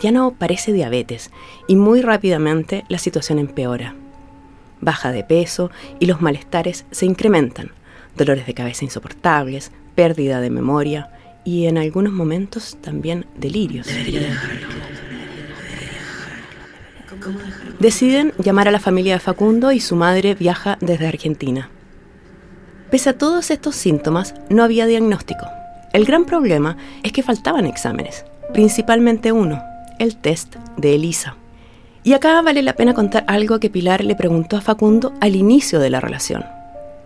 Ya 0.00 0.10
no 0.10 0.32
parece 0.32 0.72
diabetes 0.72 1.30
y 1.66 1.76
muy 1.76 2.02
rápidamente 2.02 2.84
la 2.88 2.98
situación 2.98 3.38
empeora. 3.38 3.94
Baja 4.80 5.12
de 5.12 5.24
peso 5.24 5.70
y 6.00 6.06
los 6.06 6.20
malestares 6.20 6.84
se 6.90 7.06
incrementan, 7.06 7.70
dolores 8.16 8.46
de 8.46 8.54
cabeza 8.54 8.84
insoportables, 8.84 9.70
pérdida 9.94 10.40
de 10.40 10.50
memoria 10.50 11.10
y 11.44 11.66
en 11.66 11.78
algunos 11.78 12.12
momentos 12.12 12.76
también 12.80 13.26
delirios. 13.36 13.86
Deciden 17.78 18.32
llamar 18.38 18.68
a 18.68 18.72
la 18.72 18.80
familia 18.80 19.14
de 19.14 19.20
Facundo 19.20 19.72
y 19.72 19.80
su 19.80 19.96
madre 19.96 20.34
viaja 20.34 20.76
desde 20.80 21.06
Argentina. 21.06 21.70
Pese 22.90 23.10
a 23.10 23.18
todos 23.18 23.50
estos 23.50 23.76
síntomas, 23.76 24.34
no 24.50 24.62
había 24.62 24.86
diagnóstico. 24.86 25.46
El 25.92 26.04
gran 26.04 26.24
problema 26.24 26.76
es 27.02 27.12
que 27.12 27.22
faltaban 27.22 27.66
exámenes, 27.66 28.24
principalmente 28.52 29.32
uno, 29.32 29.62
el 29.98 30.16
test 30.16 30.56
de 30.76 30.94
ELISA. 30.94 31.36
Y 32.02 32.12
acá 32.12 32.42
vale 32.42 32.62
la 32.62 32.74
pena 32.74 32.94
contar 32.94 33.24
algo 33.28 33.60
que 33.60 33.70
Pilar 33.70 34.04
le 34.04 34.14
preguntó 34.14 34.56
a 34.56 34.60
Facundo 34.60 35.14
al 35.20 35.36
inicio 35.36 35.80
de 35.80 35.90
la 35.90 36.00
relación. 36.00 36.44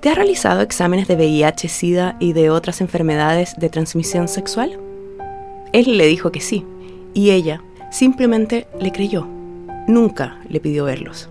¿Te 0.00 0.10
has 0.10 0.16
realizado 0.16 0.60
exámenes 0.60 1.08
de 1.08 1.16
VIH, 1.16 1.68
SIDA 1.68 2.16
y 2.20 2.32
de 2.32 2.50
otras 2.50 2.80
enfermedades 2.80 3.54
de 3.58 3.68
transmisión 3.68 4.28
sexual? 4.28 4.78
Él 5.72 5.98
le 5.98 6.06
dijo 6.06 6.32
que 6.32 6.40
sí, 6.40 6.64
y 7.14 7.30
ella 7.30 7.62
simplemente 7.90 8.66
le 8.80 8.92
creyó. 8.92 9.26
Nunca 9.86 10.38
le 10.48 10.60
pidió 10.60 10.84
verlos. 10.84 11.28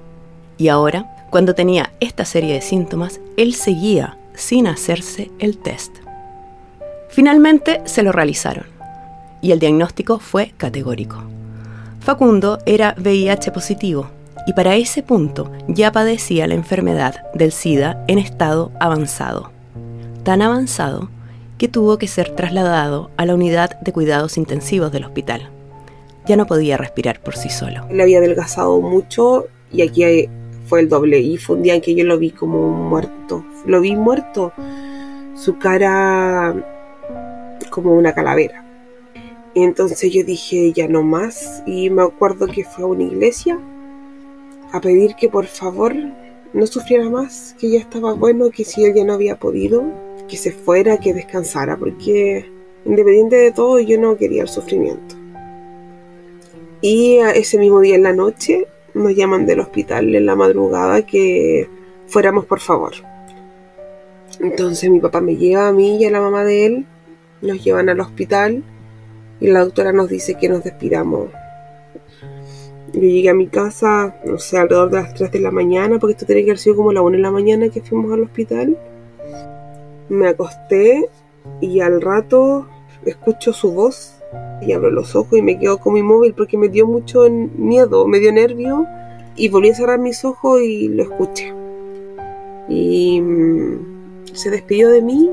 Y 0.58 0.70
ahora, 0.70 1.28
cuando 1.30 1.56
tenía 1.56 1.92
esta 2.00 2.26
serie 2.26 2.54
de 2.54 2.62
síntomas, 2.62 3.20
él 3.38 3.54
seguía 3.54 4.18
sin 4.34 4.68
hacerse 4.68 5.30
el 5.40 5.58
test. 5.58 5.96
Finalmente 7.10 7.82
se 7.86 8.04
lo 8.04 8.12
realizaron 8.12 8.66
y 9.42 9.52
el 9.52 9.60
diagnóstico 9.60 10.20
fue 10.20 10.54
categórico. 10.58 11.24
Facundo 12.08 12.60
era 12.66 12.96
VIH 12.98 13.52
positivo 13.52 14.08
y 14.48 14.54
para 14.54 14.78
ese 14.78 15.04
punto 15.04 15.52
ya 15.68 15.92
padecía 15.92 16.48
la 16.48 16.54
enfermedad 16.54 17.16
del 17.34 17.52
SIDA 17.52 18.02
en 18.08 18.18
estado 18.18 18.72
avanzado. 18.80 19.52
Tan 20.24 20.42
avanzado 20.42 21.10
que 21.58 21.68
tuvo 21.68 21.98
que 21.98 22.08
ser 22.08 22.30
trasladado 22.30 23.12
a 23.18 23.26
la 23.26 23.36
unidad 23.36 23.78
de 23.82 23.92
cuidados 23.92 24.38
intensivos 24.38 24.90
del 24.94 25.04
hospital. 25.04 25.50
Ya 26.26 26.38
no 26.38 26.46
podía 26.46 26.78
respirar 26.78 27.20
por 27.20 27.36
sí 27.36 27.50
solo. 27.50 27.86
Él 27.90 28.00
había 28.00 28.20
adelgazado 28.20 28.80
mucho 28.80 29.48
y 29.70 29.82
aquí 29.82 30.30
fue 30.66 30.80
el 30.80 30.88
doble. 30.88 31.20
Y 31.20 31.36
fue 31.36 31.58
un 31.58 31.64
día 31.64 31.76
en 31.76 31.82
que 31.82 31.94
yo 31.94 32.06
lo 32.06 32.18
vi 32.18 32.32
como 32.32 32.70
muerto. 32.70 33.44
Lo 33.66 33.82
vi 33.82 33.98
muerto. 33.98 34.54
Su 35.36 35.58
cara 35.58 36.56
como 37.70 37.92
una 37.96 38.14
calavera. 38.14 38.64
Y 39.58 39.64
entonces 39.64 40.14
yo 40.14 40.24
dije, 40.24 40.72
ya 40.72 40.88
no 40.88 41.02
más. 41.02 41.64
Y 41.66 41.90
me 41.90 42.04
acuerdo 42.04 42.46
que 42.46 42.64
fue 42.64 42.84
a 42.84 42.88
una 42.88 43.02
iglesia 43.02 43.60
a 44.72 44.80
pedir 44.80 45.16
que 45.16 45.30
por 45.30 45.48
favor 45.48 45.96
no 46.54 46.68
sufriera 46.68 47.10
más, 47.10 47.56
que 47.60 47.72
ya 47.72 47.80
estaba 47.80 48.14
bueno, 48.14 48.52
que 48.52 48.64
si 48.64 48.86
él 48.86 48.94
ya 48.94 49.04
no 49.04 49.14
había 49.14 49.40
podido, 49.40 49.84
que 50.30 50.38
se 50.38 50.52
fuera, 50.52 51.00
que 51.00 51.16
descansara, 51.16 51.76
porque 51.76 52.46
independiente 52.86 53.36
de 53.38 53.52
todo 53.52 53.80
yo 53.80 54.00
no 54.00 54.16
quería 54.16 54.44
el 54.44 54.48
sufrimiento. 54.48 55.16
Y 56.82 57.16
ese 57.16 57.58
mismo 57.58 57.82
día 57.82 57.96
en 57.96 58.04
la 58.04 58.14
noche 58.14 58.68
nos 58.94 59.16
llaman 59.16 59.48
del 59.48 59.62
hospital 59.62 60.14
en 60.14 60.28
la 60.28 60.36
madrugada 60.36 61.04
que 61.04 61.68
fuéramos 62.06 62.46
por 62.46 62.60
favor. 62.60 62.94
Entonces 64.40 64.88
mi 64.92 65.00
papá 65.00 65.20
me 65.20 65.36
lleva 65.36 65.68
a 65.68 65.74
mí 65.74 65.98
y 65.98 66.06
a 66.06 66.12
la 66.12 66.22
mamá 66.22 66.44
de 66.44 66.68
él, 66.68 66.86
nos 67.42 67.64
llevan 67.64 67.90
al 67.90 68.00
hospital 68.02 68.64
y 69.40 69.48
la 69.48 69.64
doctora 69.64 69.92
nos 69.94 70.10
dice 70.10 70.36
que 70.36 70.50
nos 70.50 70.64
despidamos. 70.64 71.30
Yo 72.94 73.02
llegué 73.02 73.30
a 73.30 73.34
mi 73.34 73.48
casa, 73.48 74.16
no 74.26 74.40
sé, 74.40 74.58
alrededor 74.58 74.90
de 74.90 75.02
las 75.02 75.14
3 75.14 75.32
de 75.32 75.40
la 75.40 75.52
mañana, 75.52 76.00
porque 76.00 76.14
esto 76.14 76.26
tiene 76.26 76.44
que 76.44 76.52
haber 76.52 76.60
sido 76.60 76.78
como 76.78 76.94
la 76.94 77.02
1 77.02 77.18
de 77.18 77.22
la 77.22 77.32
mañana 77.32 77.70
que 77.70 77.82
fuimos 77.82 78.12
al 78.14 78.24
hospital. 78.24 78.78
Me 80.10 80.30
acosté 80.30 81.10
y 81.62 81.82
al 81.82 82.02
rato 82.02 82.68
escucho 83.06 83.54
su 83.54 83.72
voz 83.72 84.16
y 84.62 84.72
abro 84.72 84.90
los 84.90 85.16
ojos 85.16 85.38
y 85.38 85.42
me 85.42 85.60
quedo 85.60 85.78
como 85.78 85.98
inmóvil 85.98 86.34
porque 86.34 86.58
me 86.58 86.70
dio 86.70 86.88
mucho 86.88 87.30
miedo, 87.30 88.08
me 88.08 88.20
dio 88.20 88.32
nervio 88.32 88.86
y 89.36 89.50
volví 89.50 89.70
a 89.70 89.76
cerrar 89.76 90.00
mis 90.00 90.24
ojos 90.26 90.62
y 90.62 90.88
lo 90.88 91.04
escuché. 91.04 91.54
Y 92.70 93.22
mm, 93.22 94.26
se 94.34 94.50
despidió 94.50 94.90
de 94.90 95.02
mí 95.02 95.30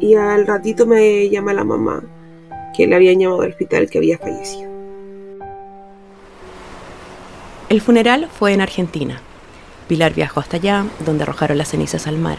y 0.00 0.14
al 0.14 0.46
ratito 0.46 0.86
me 0.86 1.28
llama 1.28 1.52
la 1.52 1.64
mamá 1.64 2.02
que 2.78 2.86
le 2.86 2.94
habían 2.94 3.18
llamado 3.18 3.42
al 3.42 3.50
hospital 3.50 3.90
que 3.90 3.98
había 3.98 4.18
fallecido. 4.18 4.70
El 7.68 7.80
funeral 7.80 8.28
fue 8.32 8.52
en 8.52 8.60
Argentina. 8.60 9.20
Pilar 9.88 10.14
viajó 10.14 10.38
hasta 10.38 10.58
allá, 10.58 10.86
donde 11.04 11.24
arrojaron 11.24 11.58
las 11.58 11.70
cenizas 11.70 12.06
al 12.06 12.18
mar. 12.18 12.38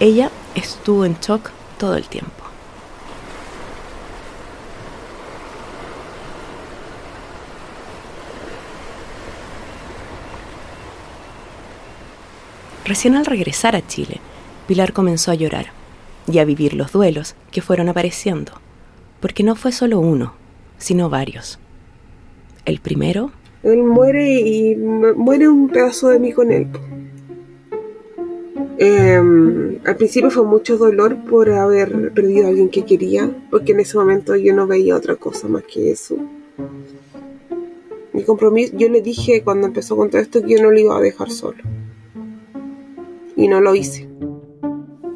Ella 0.00 0.32
estuvo 0.56 1.04
en 1.04 1.16
shock 1.20 1.50
todo 1.78 1.96
el 1.96 2.08
tiempo. 2.08 2.32
Recién 12.84 13.14
al 13.14 13.24
regresar 13.24 13.76
a 13.76 13.86
Chile, 13.86 14.20
Pilar 14.66 14.92
comenzó 14.92 15.30
a 15.30 15.36
llorar 15.36 15.66
y 16.26 16.40
a 16.40 16.44
vivir 16.44 16.74
los 16.74 16.90
duelos 16.90 17.36
que 17.52 17.62
fueron 17.62 17.88
apareciendo, 17.88 18.60
porque 19.20 19.42
no 19.42 19.54
fue 19.54 19.72
solo 19.72 20.00
uno, 20.00 20.32
sino 20.78 21.10
varios. 21.10 21.58
El 22.64 22.80
primero 22.80 23.30
Él 23.62 23.82
muere 23.82 24.40
y 24.40 24.76
muere 24.76 25.48
un 25.48 25.68
pedazo 25.68 26.08
de 26.08 26.18
mí 26.18 26.32
con 26.32 26.50
él. 26.50 26.66
Em, 28.78 29.78
al 29.84 29.96
principio 29.96 30.30
fue 30.30 30.44
mucho 30.44 30.78
dolor 30.78 31.18
por 31.24 31.50
haber 31.50 32.12
perdido 32.14 32.46
a 32.46 32.48
alguien 32.48 32.70
que 32.70 32.86
quería, 32.86 33.30
porque 33.50 33.72
en 33.72 33.80
ese 33.80 33.98
momento 33.98 34.36
yo 34.36 34.54
no 34.54 34.66
veía 34.66 34.96
otra 34.96 35.16
cosa 35.16 35.48
más 35.48 35.64
que 35.64 35.90
eso. 35.90 36.16
Mi 38.14 38.22
compromiso, 38.24 38.74
yo 38.76 38.88
le 38.88 39.02
dije 39.02 39.42
cuando 39.42 39.66
empezó 39.66 39.96
con 39.96 40.08
todo 40.08 40.22
esto 40.22 40.42
que 40.42 40.56
yo 40.56 40.62
no 40.62 40.70
lo 40.70 40.80
iba 40.80 40.96
a 40.96 41.00
dejar 41.00 41.30
solo. 41.30 41.62
Y 43.36 43.48
no 43.48 43.60
lo 43.60 43.74
hice. 43.74 44.08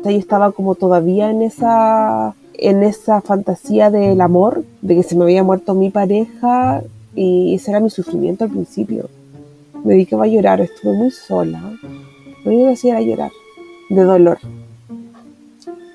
Yo 0.04 0.10
estaba 0.10 0.52
como 0.52 0.74
todavía 0.74 1.30
en 1.30 1.40
esa 1.40 2.34
en 2.54 2.82
esa 2.82 3.20
fantasía 3.20 3.90
del 3.90 4.20
amor, 4.20 4.64
de 4.82 4.96
que 4.96 5.02
se 5.02 5.16
me 5.16 5.24
había 5.24 5.42
muerto 5.42 5.74
mi 5.74 5.90
pareja 5.90 6.82
y 7.14 7.54
ese 7.54 7.70
era 7.70 7.80
mi 7.80 7.90
sufrimiento 7.90 8.44
al 8.44 8.50
principio. 8.50 9.08
Me 9.84 9.94
dedicaba 9.94 10.24
a 10.24 10.28
llorar, 10.28 10.60
estuve 10.60 10.94
muy 10.94 11.10
sola. 11.10 11.60
Lo 12.44 12.50
único 12.50 12.66
que 12.66 12.72
hacía 12.72 12.94
era 12.94 13.02
llorar 13.02 13.30
de 13.88 14.02
dolor, 14.02 14.38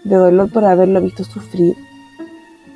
de 0.04 0.16
dolor 0.16 0.52
por 0.52 0.66
haberlo 0.66 1.02
visto 1.02 1.24
sufrir. 1.24 1.76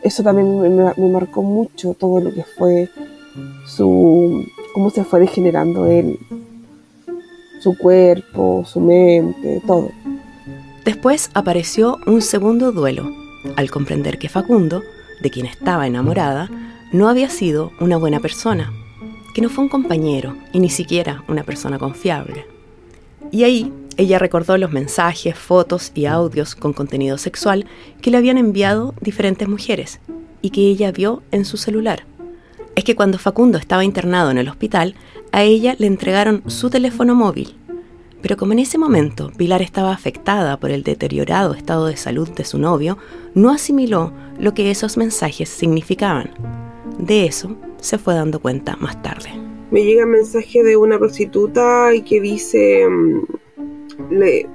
Eso 0.01 0.23
también 0.23 0.75
me, 0.75 1.09
marcó 1.09 1.43
mucho 1.43 1.93
todo 1.93 2.19
lo 2.19 2.33
que 2.33 2.43
fue 2.43 2.89
su, 3.65 4.45
cómo 4.73 4.89
se 4.89 5.03
fue 5.03 5.21
degenerando 5.21 5.85
él, 5.85 6.19
su 7.61 7.77
cuerpo, 7.77 8.63
su 8.65 8.81
mente, 8.81 9.61
todo. 9.65 9.89
Después 10.83 11.29
apareció 11.33 11.99
un 12.05 12.21
segundo 12.21 12.73
duelo, 12.73 13.09
al 13.55 13.71
comprender 13.71 14.17
que 14.17 14.29
Facundo, 14.29 14.83
de 15.21 15.29
quien 15.29 15.45
estaba 15.45 15.87
enamorada, 15.87 16.49
no 16.91 17.09
había 17.09 17.29
sido 17.29 17.71
una 17.79 17.97
buena 17.97 18.19
persona, 18.19 18.71
que 19.33 19.41
no 19.41 19.49
fue 19.49 19.63
un 19.63 19.69
compañero 19.69 20.37
y 20.51 20.59
ni 20.59 20.69
siquiera 20.69 21.23
una 21.27 21.43
persona 21.43 21.79
confiable. 21.79 22.45
Y 23.31 23.43
ahí 23.43 23.73
ella 23.97 24.19
recordó 24.19 24.57
los 24.57 24.71
mensajes, 24.71 25.37
fotos 25.37 25.91
y 25.93 26.05
audios 26.05 26.55
con 26.55 26.73
contenido 26.73 27.17
sexual 27.17 27.65
que 28.01 28.11
le 28.11 28.17
habían 28.17 28.37
enviado 28.37 28.95
diferentes 29.01 29.47
mujeres 29.47 29.99
y 30.41 30.49
que 30.49 30.61
ella 30.61 30.91
vio 30.91 31.23
en 31.31 31.45
su 31.45 31.57
celular. 31.57 32.05
Es 32.75 32.83
que 32.83 32.95
cuando 32.95 33.19
Facundo 33.19 33.57
estaba 33.57 33.85
internado 33.85 34.31
en 34.31 34.39
el 34.39 34.49
hospital, 34.49 34.95
a 35.31 35.43
ella 35.43 35.75
le 35.77 35.87
entregaron 35.87 36.43
su 36.47 36.69
teléfono 36.69 37.15
móvil. 37.15 37.55
Pero 38.23 38.37
como 38.37 38.53
en 38.53 38.59
ese 38.59 38.77
momento 38.77 39.31
Pilar 39.35 39.61
estaba 39.61 39.91
afectada 39.91 40.57
por 40.57 40.71
el 40.71 40.83
deteriorado 40.83 41.53
estado 41.53 41.87
de 41.87 41.97
salud 41.97 42.29
de 42.29 42.45
su 42.45 42.57
novio, 42.57 42.97
no 43.35 43.51
asimiló 43.51 44.13
lo 44.39 44.53
que 44.53 44.71
esos 44.71 44.95
mensajes 44.95 45.49
significaban. 45.49 46.31
De 46.97 47.25
eso 47.25 47.57
se 47.81 47.97
fue 47.97 48.13
dando 48.13 48.39
cuenta 48.39 48.77
más 48.77 49.01
tarde. 49.03 49.29
Me 49.71 49.83
llega 49.83 50.05
un 50.05 50.11
mensaje 50.11 50.63
de 50.63 50.77
una 50.77 50.97
prostituta 50.97 51.93
y 51.93 52.01
que 52.03 52.21
dice, 52.21 52.87
mm, 52.87 53.23
le, 54.11 54.47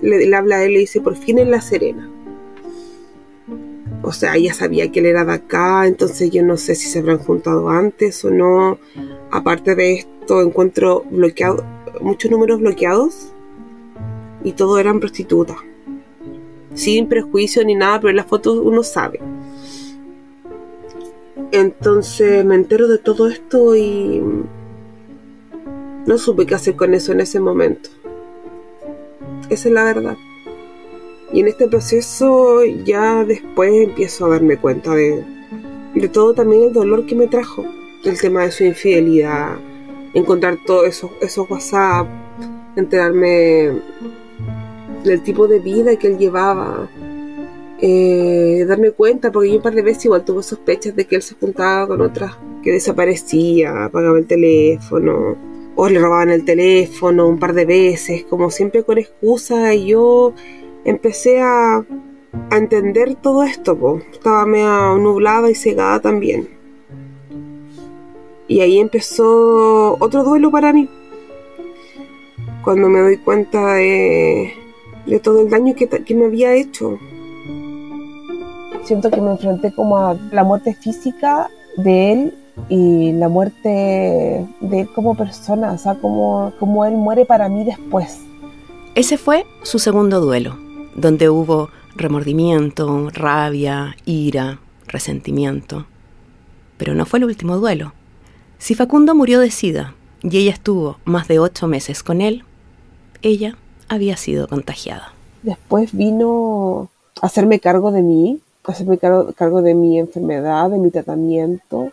le, 0.00 0.34
habla 0.36 0.56
a 0.56 0.64
él 0.64 0.70
y 0.70 0.74
le 0.74 0.80
dice, 0.80 1.02
por 1.02 1.14
fin 1.14 1.38
en 1.38 1.50
La 1.50 1.60
Serena. 1.60 2.10
O 4.02 4.12
sea, 4.12 4.36
ella 4.36 4.54
sabía 4.54 4.90
que 4.90 5.00
él 5.00 5.06
era 5.06 5.26
de 5.26 5.32
acá, 5.32 5.86
entonces 5.86 6.30
yo 6.30 6.42
no 6.42 6.56
sé 6.56 6.74
si 6.74 6.88
se 6.88 7.00
habrán 7.00 7.18
juntado 7.18 7.68
antes 7.68 8.24
o 8.24 8.30
no. 8.30 8.78
Aparte 9.30 9.74
de 9.74 9.94
esto, 9.94 10.40
encuentro 10.40 11.04
bloqueado, 11.10 11.64
muchos 12.00 12.30
números 12.30 12.60
bloqueados 12.60 13.28
y 14.42 14.52
todos 14.52 14.78
eran 14.78 15.00
prostitutas. 15.00 15.56
Sin 16.74 17.08
prejuicio 17.08 17.64
ni 17.64 17.74
nada, 17.74 18.00
pero 18.00 18.10
en 18.10 18.16
las 18.16 18.26
fotos 18.26 18.58
uno 18.62 18.82
sabe. 18.82 19.20
Entonces 21.52 22.44
me 22.44 22.56
entero 22.56 22.88
de 22.88 22.98
todo 22.98 23.28
esto 23.28 23.76
y 23.76 24.22
no 26.06 26.18
supe 26.18 26.46
qué 26.46 26.54
hacer 26.54 26.76
con 26.76 26.94
eso 26.94 27.12
en 27.12 27.20
ese 27.20 27.40
momento. 27.40 27.90
Esa 29.48 29.68
es 29.68 29.74
la 29.74 29.84
verdad. 29.84 30.16
Y 31.32 31.40
en 31.40 31.48
este 31.48 31.68
proceso 31.68 32.64
ya 32.64 33.24
después 33.24 33.72
empiezo 33.72 34.26
a 34.26 34.30
darme 34.30 34.56
cuenta 34.56 34.94
de, 34.94 35.24
de 35.94 36.08
todo 36.08 36.34
también 36.34 36.64
el 36.64 36.72
dolor 36.72 37.06
que 37.06 37.14
me 37.14 37.26
trajo. 37.26 37.64
El 38.04 38.20
tema 38.20 38.42
de 38.42 38.52
su 38.52 38.64
infidelidad, 38.64 39.56
encontrar 40.14 40.58
todos 40.64 40.86
esos, 40.86 41.10
esos 41.20 41.50
WhatsApp, 41.50 42.08
enterarme 42.76 43.72
del 45.04 45.22
tipo 45.22 45.46
de 45.46 45.58
vida 45.58 45.96
que 45.96 46.06
él 46.06 46.18
llevaba, 46.18 46.88
eh, 47.80 48.64
darme 48.66 48.92
cuenta, 48.92 49.30
porque 49.30 49.50
yo 49.50 49.56
un 49.56 49.62
par 49.62 49.74
de 49.74 49.82
veces 49.82 50.06
igual 50.06 50.24
tuve 50.24 50.42
sospechas 50.42 50.96
de 50.96 51.06
que 51.06 51.16
él 51.16 51.22
se 51.22 51.34
juntaba 51.34 51.88
con 51.88 52.00
otras, 52.00 52.36
que 52.62 52.72
desaparecía, 52.72 53.84
apagaba 53.84 54.18
el 54.18 54.26
teléfono 54.26 55.36
o 55.76 55.88
le 55.88 55.98
robaban 55.98 56.30
el 56.30 56.44
teléfono 56.44 57.28
un 57.28 57.38
par 57.38 57.52
de 57.52 57.64
veces, 57.64 58.24
como 58.24 58.50
siempre 58.50 58.84
con 58.84 58.98
excusa, 58.98 59.74
y 59.74 59.88
yo 59.88 60.32
empecé 60.84 61.40
a, 61.40 61.84
entender 62.50 63.14
todo 63.14 63.44
esto, 63.44 64.00
estaba 64.12 64.44
medio 64.44 64.96
nublada 64.98 65.50
y 65.50 65.54
cegada 65.54 66.00
también. 66.00 66.48
Y 68.46 68.60
ahí 68.60 68.78
empezó 68.78 69.96
otro 69.98 70.22
duelo 70.22 70.50
para 70.50 70.72
mí, 70.72 70.88
cuando 72.62 72.88
me 72.88 73.00
doy 73.00 73.16
cuenta 73.18 73.74
de, 73.74 74.52
de 75.06 75.20
todo 75.20 75.40
el 75.40 75.50
daño 75.50 75.74
que, 75.74 75.88
que 75.88 76.14
me 76.14 76.26
había 76.26 76.54
hecho. 76.54 76.98
Siento 78.84 79.10
que 79.10 79.20
me 79.20 79.30
enfrenté 79.30 79.74
como 79.74 79.96
a 79.96 80.14
la 80.30 80.44
muerte 80.44 80.74
física 80.74 81.48
de 81.78 82.12
él 82.12 82.34
y 82.68 83.12
la 83.12 83.28
muerte 83.28 84.46
de 84.60 84.80
él 84.80 84.88
como 84.94 85.16
persona, 85.16 85.72
o 85.72 85.78
sea, 85.78 85.94
como, 85.94 86.52
como 86.58 86.84
él 86.84 86.94
muere 86.94 87.24
para 87.24 87.48
mí 87.48 87.64
después. 87.64 88.20
Ese 88.94 89.16
fue 89.16 89.46
su 89.62 89.78
segundo 89.78 90.20
duelo, 90.20 90.56
donde 90.94 91.28
hubo 91.28 91.70
remordimiento, 91.96 93.08
rabia, 93.12 93.96
ira, 94.04 94.60
resentimiento. 94.86 95.86
Pero 96.76 96.94
no 96.94 97.06
fue 97.06 97.18
el 97.18 97.24
último 97.24 97.56
duelo. 97.56 97.92
Si 98.64 98.74
Facundo 98.74 99.14
murió 99.14 99.40
de 99.40 99.50
sida 99.50 99.92
y 100.22 100.38
ella 100.38 100.50
estuvo 100.50 100.96
más 101.04 101.28
de 101.28 101.38
ocho 101.38 101.66
meses 101.66 102.02
con 102.02 102.22
él, 102.22 102.44
ella 103.20 103.58
había 103.90 104.16
sido 104.16 104.48
contagiada. 104.48 105.12
Después 105.42 105.92
vino 105.92 106.88
a 107.20 107.26
hacerme 107.26 107.60
cargo 107.60 107.92
de 107.92 108.00
mí, 108.00 108.40
a 108.66 108.72
hacerme 108.72 108.96
cargo, 108.96 109.34
cargo 109.34 109.60
de 109.60 109.74
mi 109.74 109.98
enfermedad, 109.98 110.70
de 110.70 110.78
mi 110.78 110.90
tratamiento, 110.90 111.92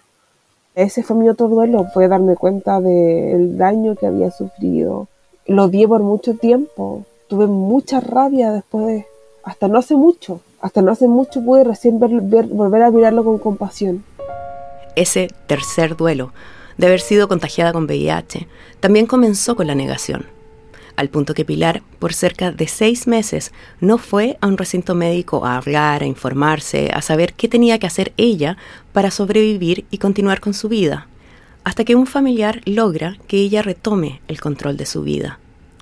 ese 0.74 1.04
fue 1.04 1.18
mi 1.18 1.28
otro 1.28 1.50
duelo, 1.50 1.88
fue 1.94 2.08
darme 2.08 2.38
cuenta 2.38 2.80
del 2.80 3.58
daño 3.58 3.98
que 3.98 4.08
había 4.08 4.32
sufrido. 4.32 5.10
Lo 5.48 5.68
vi 5.68 5.86
por 5.86 6.02
mucho 6.02 6.36
tiempo, 6.36 7.04
tuve 7.28 7.48
mucha 7.48 8.00
rabia 8.00 8.54
después, 8.54 9.04
hasta 9.44 9.68
no 9.68 9.78
hace 9.78 9.98
mucho, 9.98 10.40
hasta 10.62 10.82
no 10.82 10.94
hace 10.94 11.10
mucho 11.10 11.44
pude 11.44 11.66
recién 11.66 12.00
volver 12.00 12.82
a 12.82 12.92
mirarlo 12.92 13.26
con 13.26 13.40
compasión. 13.40 14.06
Ese 14.96 15.28
tercer 15.48 15.98
duelo, 15.98 16.32
de 16.78 16.88
haber 16.88 17.02
sido 17.02 17.28
contagiada 17.28 17.74
con 17.74 17.86
VIH, 17.86 18.48
también 18.80 19.06
comenzó 19.06 19.56
con 19.56 19.68
la 19.68 19.76
negación 19.76 20.26
al 20.96 21.10
punto 21.10 21.34
que 21.34 21.46
Pilar, 21.46 21.82
por 22.00 22.14
cerca 22.14 22.52
de 22.52 22.68
seis 22.68 23.08
meses, 23.08 23.52
no 23.80 23.98
fue 23.98 24.38
a 24.42 24.48
un 24.48 24.58
recinto 24.58 24.96
médico 24.96 25.46
a 25.46 25.58
hablar, 25.58 26.04
a 26.04 26.06
informarse, 26.06 26.92
a 26.94 27.02
saber 27.02 27.34
qué 27.34 27.48
tenía 27.48 27.80
que 27.80 27.88
hacer 27.88 28.14
ella 28.18 28.58
para 28.94 29.12
sobrevivir 29.12 29.86
y 29.90 29.98
continuar 29.98 30.40
con 30.40 30.54
su 30.54 30.70
vida, 30.70 31.08
hasta 31.64 31.86
que 31.86 31.96
un 31.96 32.08
familiar 32.08 32.62
logra 32.66 33.18
que 33.28 33.38
ella 33.38 33.62
retome 33.62 34.22
el 34.28 34.40
control 34.40 34.78
de 34.78 34.86
su 34.86 35.02
vida, 35.02 35.40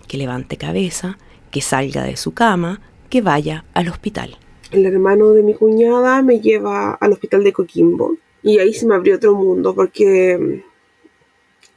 que 0.08 0.17
levante 0.17 0.58
cabeza, 0.58 1.17
que 1.52 1.62
salga 1.62 2.04
de 2.04 2.15
su 2.15 2.34
cama, 2.34 2.82
que 3.10 3.21
vaya 3.21 3.65
al 3.73 3.89
hospital. 3.89 4.38
El 4.71 4.86
hermano 4.86 5.32
de 5.32 5.41
mi 5.41 5.56
cuñada 5.56 6.21
me 6.21 6.39
lleva 6.39 6.93
al 6.93 7.12
hospital 7.12 7.43
de 7.43 7.54
Coquimbo 7.54 8.15
y 8.43 8.60
ahí 8.60 8.73
se 8.73 8.86
me 8.86 8.95
abrió 8.95 9.15
otro 9.15 9.36
mundo 9.36 9.73
porque 9.73 10.63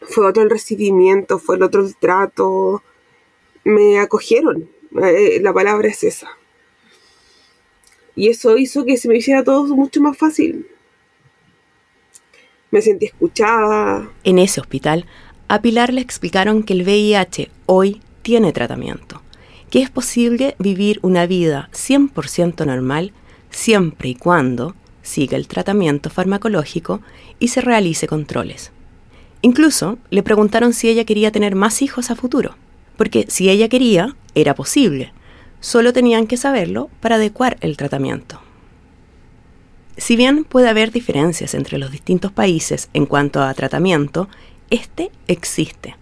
fue 0.07 0.27
otro 0.27 0.43
el 0.43 0.51
recibimiento, 0.51 1.39
fue 1.39 1.57
el 1.57 1.63
otro 1.63 1.85
el 1.85 1.97
trato, 1.97 2.83
me 3.65 3.99
acogieron. 3.99 4.69
Eh, 5.03 5.41
la 5.41 5.53
palabra 5.53 5.89
es 5.89 6.05
esa. 6.05 6.29
Y 8.15 8.29
eso 8.29 8.57
hizo 8.57 8.85
que 8.85 8.99
se 8.99 9.09
me 9.09 9.17
hiciera 9.17 9.43
todo 9.43 9.65
mucho 9.75 10.01
más 10.01 10.17
fácil. 10.17 10.67
Me 12.71 12.83
sentí 12.83 13.07
escuchada. 13.07 14.11
En 14.25 14.39
ese 14.39 14.61
hospital, 14.61 15.07
a 15.49 15.61
Pilar 15.61 15.93
le 15.93 16.01
explicaron 16.01 16.63
que 16.63 16.73
el 16.75 16.83
VIH 16.83 17.51
hoy 17.67 18.01
tiene 18.23 18.53
tratamiento, 18.53 19.23
que 19.71 19.83
es 19.83 19.91
posible 19.91 20.55
vivir 20.59 20.99
una 21.03 21.27
vida 21.27 21.69
100% 21.73 22.67
normal 22.67 23.13
siempre 23.51 24.11
y 24.11 24.15
cuando 24.15 24.75
siga 25.03 25.37
el 25.37 25.49
tratamiento 25.49 26.11
farmacológico 26.11 27.01
y 27.39 27.49
se 27.49 27.61
realice 27.61 28.07
controles. 28.07 28.73
Incluso 29.43 29.99
le 30.11 30.23
preguntaron 30.23 30.73
si 30.73 30.89
ella 30.89 31.05
quería 31.05 31.33
tener 31.33 31.55
más 31.55 31.83
hijos 31.83 32.11
a 32.11 32.17
futuro 32.17 32.57
porque 32.97 33.27
si 33.29 33.51
ella 33.51 33.69
quería, 33.69 34.15
era 34.35 34.55
posible. 34.55 35.13
Solo 35.61 35.93
tenían 35.93 36.27
que 36.27 36.37
saberlo 36.37 36.89
para 37.01 37.17
adecuar 37.17 37.57
el 37.61 37.77
tratamiento. 37.77 38.41
Si 39.97 40.17
bien 40.17 40.45
puede 40.45 40.69
haber 40.69 40.91
diferencias 40.93 41.55
entre 41.55 41.79
los 41.79 41.91
distintos 41.91 42.33
países 42.33 42.89
en 42.95 43.07
cuanto 43.07 43.43
a 43.43 43.53
tratamiento, 43.55 44.29
este 44.71 45.11
existe. 45.29 45.97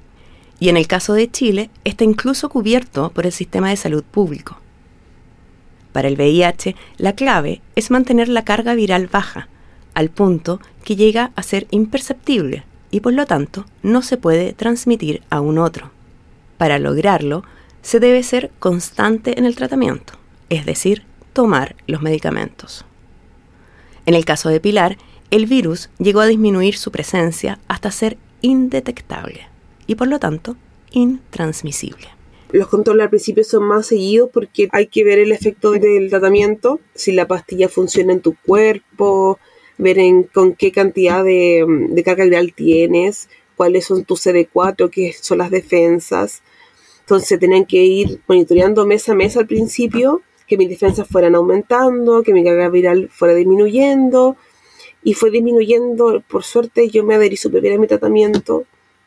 Y 0.59 0.69
en 0.69 0.77
el 0.77 0.87
caso 0.87 1.15
de 1.15 1.31
Chile, 1.31 1.71
está 1.85 2.05
incluso 2.05 2.49
cubierto 2.51 3.11
por 3.13 3.27
el 3.27 3.33
sistema 3.33 3.71
de 3.71 3.77
salud 3.77 4.05
público. 4.05 4.59
Para 5.93 6.09
el 6.09 6.17
VIH, 6.17 6.77
la 6.99 7.15
clave 7.15 7.63
es 7.75 7.91
mantener 7.91 8.29
la 8.29 8.45
carga 8.45 8.75
viral 8.75 9.09
baja, 9.09 9.49
al 9.95 10.11
punto 10.11 10.61
que 10.85 10.97
llega 10.97 11.33
a 11.35 11.43
ser 11.43 11.67
imperceptible 11.71 12.65
y 12.91 13.01
por 13.01 13.13
lo 13.13 13.27
tanto 13.27 13.67
no 13.83 14.03
se 14.03 14.17
puede 14.17 14.53
transmitir 14.53 15.23
a 15.31 15.41
un 15.41 15.59
otro. 15.59 15.91
Para 16.59 16.79
lograrlo, 16.79 17.45
se 17.83 18.01
debe 18.01 18.23
ser 18.23 18.51
constante 18.59 19.39
en 19.39 19.47
el 19.47 19.57
tratamiento, 19.57 20.15
es 20.49 20.67
decir, 20.67 21.05
tomar 21.33 21.77
los 21.87 22.03
medicamentos. 22.03 22.85
En 24.07 24.15
el 24.15 24.25
caso 24.25 24.49
de 24.49 24.61
Pilar, 24.61 24.99
el 25.31 25.47
virus 25.47 25.91
llegó 25.99 26.21
a 26.21 26.27
disminuir 26.27 26.77
su 26.77 26.91
presencia 26.91 27.61
hasta 27.69 27.91
ser 27.91 28.19
indetectable 28.43 29.47
y 29.87 29.95
por 29.95 30.09
lo 30.09 30.19
tanto 30.19 30.57
intransmisible. 30.91 32.09
Los 32.53 32.67
controles 32.67 33.05
al 33.05 33.11
principio 33.11 33.45
son 33.45 33.63
más 33.63 33.87
seguidos 33.87 34.29
porque 34.33 34.69
hay 34.73 34.89
que 34.89 35.05
ver 35.05 35.21
el 35.21 35.31
efecto 35.31 35.71
del 35.71 36.11
tratamiento, 36.11 36.81
si 36.95 37.13
la 37.13 37.29
pastilla 37.29 37.69
funciona 37.69 38.13
en 38.13 38.21
tu 38.21 38.35
cuerpo, 38.35 39.39
ver 39.81 39.99
con 40.33 40.55
qué 40.55 40.73
cantidad 40.73 41.25
de, 41.25 41.65
de 41.91 42.03
carga 42.03 42.25
viral 42.25 42.53
tienes, 42.55 43.29
cuáles 43.57 43.85
son 43.85 44.05
tus 44.05 44.27
CD4, 44.27 44.89
qué 44.91 45.13
son 45.13 45.37
las 45.37 45.51
defensas. 45.51 46.43
Entonces 47.01 47.39
tienen 47.39 47.67
que 47.67 47.85
ir 47.85 48.21
monitoreando 48.27 48.87
mes 48.87 49.09
a 49.09 49.15
mes 49.15 49.37
al 49.37 49.47
principio, 49.47 50.23
que 50.47 50.57
mis 50.57 50.69
defensas 50.69 51.07
fueran 51.09 51.35
aumentando, 51.35 52.23
que 52.23 52.33
mi 52.33 52.45
carga 52.45 52.69
viral 52.69 53.11
fuera 53.11 53.35
disminuyendo. 53.35 54.37
Y 55.03 55.15
fue 55.15 55.31
disminuyendo, 55.31 56.23
por 56.29 56.45
suerte 56.45 56.89
yo 56.89 57.05
me 57.05 57.15
adherí 57.17 57.37
súper 57.37 57.63
bien 57.63 57.75
a 57.75 57.79
mi 57.79 57.87
tratamiento. 57.87 58.65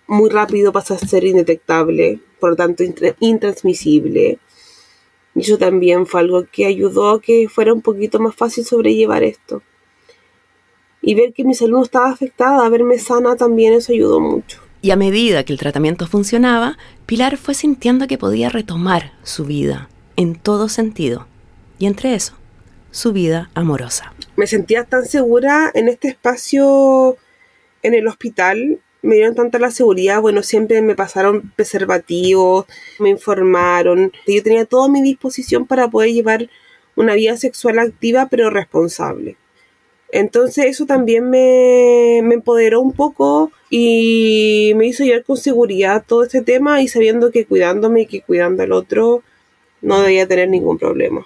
Muy 0.08 0.30
rápido 0.30 0.72
pasa 0.72 0.96
a 0.96 0.98
ser 1.00 1.24
indetectable, 1.24 2.20
por 2.40 2.52
lo 2.52 2.56
tanto 2.56 2.84
intransmisible. 3.20 4.40
Y 5.34 5.42
eso 5.42 5.58
también 5.58 6.06
fue 6.06 6.22
algo 6.22 6.46
que 6.52 6.66
ayudó 6.66 7.10
a 7.10 7.22
que 7.22 7.48
fuera 7.50 7.74
un 7.74 7.82
poquito 7.82 8.20
más 8.20 8.36
fácil 8.36 8.66
sobrellevar 8.66 9.24
esto 9.24 9.64
y 11.04 11.16
ver 11.16 11.34
que 11.34 11.44
mi 11.44 11.54
salud 11.54 11.84
estaba 11.84 12.10
afectada, 12.10 12.68
verme 12.70 12.98
sana 12.98 13.36
también, 13.36 13.74
eso 13.74 13.92
ayudó 13.92 14.22
mucho. 14.22 14.62
Y 14.82 14.92
a 14.92 14.96
medida 14.96 15.44
que 15.44 15.54
el 15.54 15.60
tratamiento 15.60 16.08
funcionaba, 16.08 16.78
Pilar 17.06 17.38
fue 17.38 17.54
sintiendo 17.54 18.08
que 18.08 18.18
podía 18.18 18.50
retomar 18.50 19.12
su 19.22 19.46
vida, 19.46 19.90
en 20.16 20.36
todo 20.36 20.70
sentido, 20.70 21.28
y 21.78 21.88
entre 21.88 22.16
eso, 22.16 22.34
su 22.92 23.12
vida 23.12 23.50
amorosa. 23.54 24.14
Me 24.38 24.48
sentía 24.48 24.86
tan 24.86 25.06
segura 25.06 25.70
en 25.74 25.90
este 25.90 26.08
espacio 26.08 27.18
en 27.82 27.94
el 27.94 28.08
hospital, 28.08 28.80
me 29.02 29.16
dieron 29.16 29.36
tanta 29.36 29.60
la 29.60 29.72
seguridad, 29.72 30.22
bueno, 30.22 30.42
siempre 30.42 30.82
me 30.82 30.96
pasaron 30.96 31.52
preservativos, 31.58 32.66
me 33.00 33.10
informaron, 33.10 34.14
yo 34.26 34.42
tenía 34.42 34.66
toda 34.66 34.88
mi 34.88 35.02
disposición 35.02 35.68
para 35.68 35.90
poder 35.90 36.14
llevar 36.14 36.50
una 36.96 37.14
vida 37.14 37.36
sexual 37.36 37.80
activa 37.80 38.28
pero 38.32 38.50
responsable. 38.50 39.36
Entonces 40.14 40.66
eso 40.68 40.86
también 40.86 41.32
me, 41.32 42.20
empoderó 42.20 42.82
un 42.82 42.92
poco 42.94 43.52
y 43.72 44.74
me 44.76 44.86
hizo 44.86 45.04
llevar 45.04 45.24
con 45.24 45.38
seguridad 45.38 46.04
todo 46.08 46.22
este 46.22 46.44
tema 46.44 46.84
y 46.84 46.88
sabiendo 46.88 47.32
que 47.32 47.48
cuidándome 47.48 48.02
y 48.02 48.06
que 48.06 48.22
cuidando 48.22 48.62
al 48.62 48.74
otro 48.74 49.24
no 49.82 50.04
debía 50.04 50.28
tener 50.28 50.50
ningún 50.50 50.78
problema. 50.78 51.26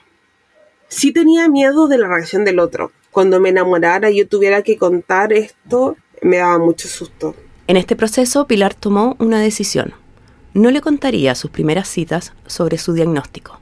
Sí 0.87 1.11
tenía 1.11 1.49
miedo 1.49 1.89
de 1.89 1.97
la 1.97 2.07
reacción 2.07 2.45
del 2.45 2.59
otro. 2.59 2.93
Cuando 3.11 3.41
me 3.41 3.49
enamorara 3.49 4.09
y 4.09 4.19
yo 4.19 4.27
tuviera 4.29 4.61
que 4.61 4.77
contar 4.77 5.33
esto, 5.33 5.97
me 6.21 6.37
daba 6.37 6.57
mucho 6.57 6.87
susto. 6.87 7.35
En 7.67 7.75
este 7.75 7.97
proceso, 7.97 8.47
Pilar 8.47 8.73
tomó 8.73 9.17
una 9.19 9.41
decisión. 9.41 9.95
No 10.53 10.71
le 10.71 10.79
contaría 10.79 11.35
sus 11.35 11.51
primeras 11.51 11.89
citas 11.89 12.31
sobre 12.45 12.77
su 12.77 12.93
diagnóstico. 12.93 13.59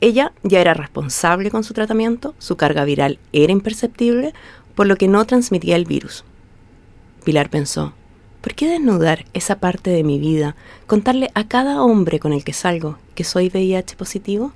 Ella 0.00 0.32
ya 0.42 0.60
era 0.60 0.74
responsable 0.74 1.50
con 1.50 1.64
su 1.64 1.72
tratamiento, 1.72 2.34
su 2.38 2.56
carga 2.56 2.84
viral 2.84 3.18
era 3.32 3.52
imperceptible, 3.52 4.34
por 4.74 4.86
lo 4.86 4.96
que 4.96 5.08
no 5.08 5.24
transmitía 5.24 5.76
el 5.76 5.86
virus. 5.86 6.24
Pilar 7.24 7.48
pensó, 7.48 7.94
¿por 8.42 8.54
qué 8.54 8.68
desnudar 8.68 9.24
esa 9.32 9.58
parte 9.58 9.90
de 9.90 10.04
mi 10.04 10.18
vida, 10.18 10.54
contarle 10.86 11.30
a 11.34 11.48
cada 11.48 11.82
hombre 11.82 12.20
con 12.20 12.34
el 12.34 12.44
que 12.44 12.52
salgo 12.52 12.98
que 13.14 13.24
soy 13.24 13.48
VIH 13.48 13.96
positivo? 13.96 14.52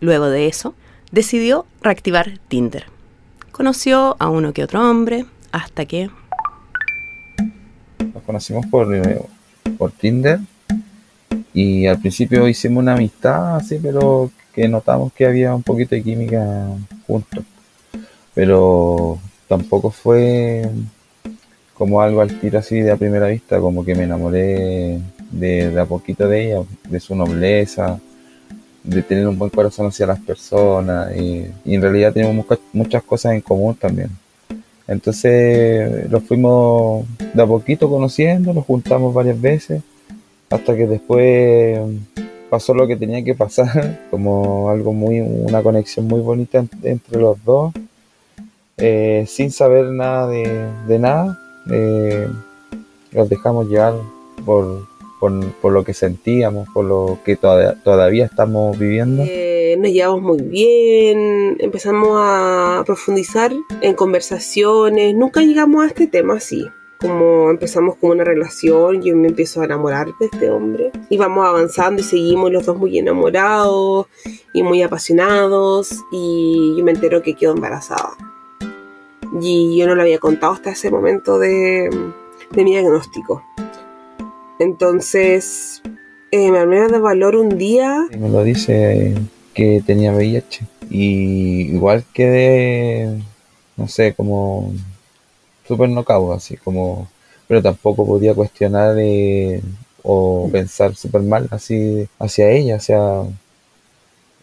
Luego 0.00 0.26
de 0.26 0.46
eso, 0.46 0.74
decidió 1.10 1.66
reactivar 1.82 2.38
Tinder. 2.46 2.86
Conoció 3.50 4.16
a 4.20 4.30
uno 4.30 4.52
que 4.52 4.62
otro 4.62 4.88
hombre, 4.88 5.26
hasta 5.50 5.86
que... 5.86 6.08
Nos 8.14 8.22
conocimos 8.22 8.64
por, 8.66 8.94
eh, 8.94 9.26
Tinder 9.98 10.38
y 11.52 11.86
al 11.86 11.98
principio 11.98 12.46
hicimos 12.48 12.82
una 12.82 12.94
amistad 12.94 13.56
así, 13.56 13.78
pero 13.82 14.30
que 14.54 14.68
notamos 14.68 15.12
que 15.12 15.26
había 15.26 15.54
un 15.54 15.62
poquito 15.62 15.94
de 15.94 16.02
química 16.02 16.66
juntos. 17.06 17.44
Pero 18.34 19.18
tampoco 19.48 19.90
fue 19.90 20.68
como 21.74 22.00
algo 22.00 22.20
al 22.20 22.38
tiro 22.40 22.58
así 22.58 22.80
de 22.80 22.90
a 22.90 22.96
primera 22.96 23.28
vista, 23.28 23.60
como 23.60 23.84
que 23.84 23.94
me 23.94 24.04
enamoré 24.04 25.00
de, 25.30 25.78
a 25.78 25.84
poquito 25.84 26.28
de 26.28 26.46
ella, 26.46 26.62
de 26.88 27.00
su 27.00 27.14
nobleza, 27.14 28.00
de 28.82 29.02
tener 29.02 29.26
un 29.26 29.38
buen 29.38 29.50
corazón 29.50 29.86
hacia 29.86 30.06
las 30.06 30.20
personas 30.20 31.14
y, 31.16 31.46
en 31.64 31.82
realidad 31.82 32.12
tenemos 32.12 32.46
muchas 32.72 33.02
cosas 33.02 33.32
en 33.32 33.40
común 33.40 33.74
también. 33.74 34.10
Entonces 34.88 36.08
lo 36.10 36.20
fuimos 36.20 37.06
de 37.34 37.42
a 37.42 37.46
poquito 37.46 37.90
conociendo, 37.90 38.52
nos 38.54 38.64
juntamos 38.64 39.12
varias 39.12 39.40
veces 39.40 39.82
hasta 40.50 40.76
que 40.76 40.86
después 40.86 41.80
pasó 42.48 42.74
lo 42.74 42.86
que 42.86 42.96
tenía 42.96 43.22
que 43.24 43.34
pasar, 43.34 44.06
como 44.10 44.70
algo 44.70 44.92
muy, 44.92 45.20
una 45.20 45.62
conexión 45.62 46.06
muy 46.06 46.20
bonita 46.20 46.64
entre 46.82 47.20
los 47.20 47.42
dos, 47.44 47.72
eh, 48.76 49.24
sin 49.26 49.50
saber 49.50 49.86
nada 49.86 50.28
de, 50.28 50.98
nada, 50.98 51.38
eh, 51.70 52.28
los 53.12 53.28
dejamos 53.28 53.68
llevar 53.68 53.94
por, 54.44 54.86
por, 55.20 55.72
lo 55.72 55.82
que 55.82 55.94
sentíamos, 55.94 56.68
por 56.68 56.84
lo 56.84 57.18
que 57.24 57.36
todavía, 57.36 58.26
estamos 58.26 58.78
viviendo. 58.78 59.24
Eh, 59.26 59.76
nos 59.78 59.90
llevamos 59.90 60.22
muy 60.22 60.42
bien, 60.42 61.56
empezamos 61.58 62.10
a 62.12 62.82
profundizar 62.86 63.52
en 63.80 63.94
conversaciones, 63.94 65.14
nunca 65.14 65.40
llegamos 65.40 65.84
a 65.84 65.88
este 65.88 66.06
tema 66.06 66.34
así 66.34 66.66
como 67.00 67.50
empezamos 67.50 67.96
con 67.96 68.12
una 68.12 68.24
relación, 68.24 69.02
yo 69.02 69.14
me 69.16 69.28
empiezo 69.28 69.60
a 69.60 69.66
enamorar 69.66 70.08
de 70.18 70.26
este 70.26 70.50
hombre 70.50 70.92
y 71.10 71.18
vamos 71.18 71.46
avanzando 71.46 72.00
y 72.00 72.04
seguimos 72.04 72.50
los 72.50 72.64
dos 72.64 72.78
muy 72.78 72.98
enamorados 72.98 74.06
y 74.52 74.62
muy 74.62 74.82
apasionados 74.82 76.04
y 76.10 76.74
yo 76.76 76.84
me 76.84 76.92
entero 76.92 77.22
que 77.22 77.34
quedo 77.34 77.54
embarazada. 77.54 78.10
Y 79.40 79.76
yo 79.76 79.86
no 79.86 79.94
lo 79.94 80.02
había 80.02 80.18
contado 80.18 80.54
hasta 80.54 80.70
ese 80.70 80.90
momento 80.90 81.38
de, 81.38 81.90
mi 82.54 82.64
diagnóstico. 82.64 83.42
Entonces 84.58 85.82
eh, 86.30 86.50
me 86.50 86.58
armé 86.58 86.86
de 86.88 86.98
valor 86.98 87.36
un 87.36 87.58
día. 87.58 88.06
Me 88.18 88.30
lo 88.30 88.42
dice 88.42 89.14
que 89.52 89.82
tenía 89.84 90.12
VIH 90.12 90.66
y 90.88 91.72
igual 91.74 92.04
quedé, 92.14 93.20
no 93.76 93.88
sé, 93.88 94.14
como 94.14 94.72
súper 95.66 95.88
nocao, 95.88 96.32
así 96.32 96.56
como, 96.56 97.08
pero 97.48 97.62
tampoco 97.62 98.06
podía 98.06 98.34
cuestionar 98.34 98.96
eh, 98.98 99.62
o 100.02 100.48
pensar 100.50 100.94
súper 100.94 101.22
mal 101.22 101.48
así 101.50 102.08
hacia 102.18 102.50
ella, 102.50 102.76
hacia 102.76 102.98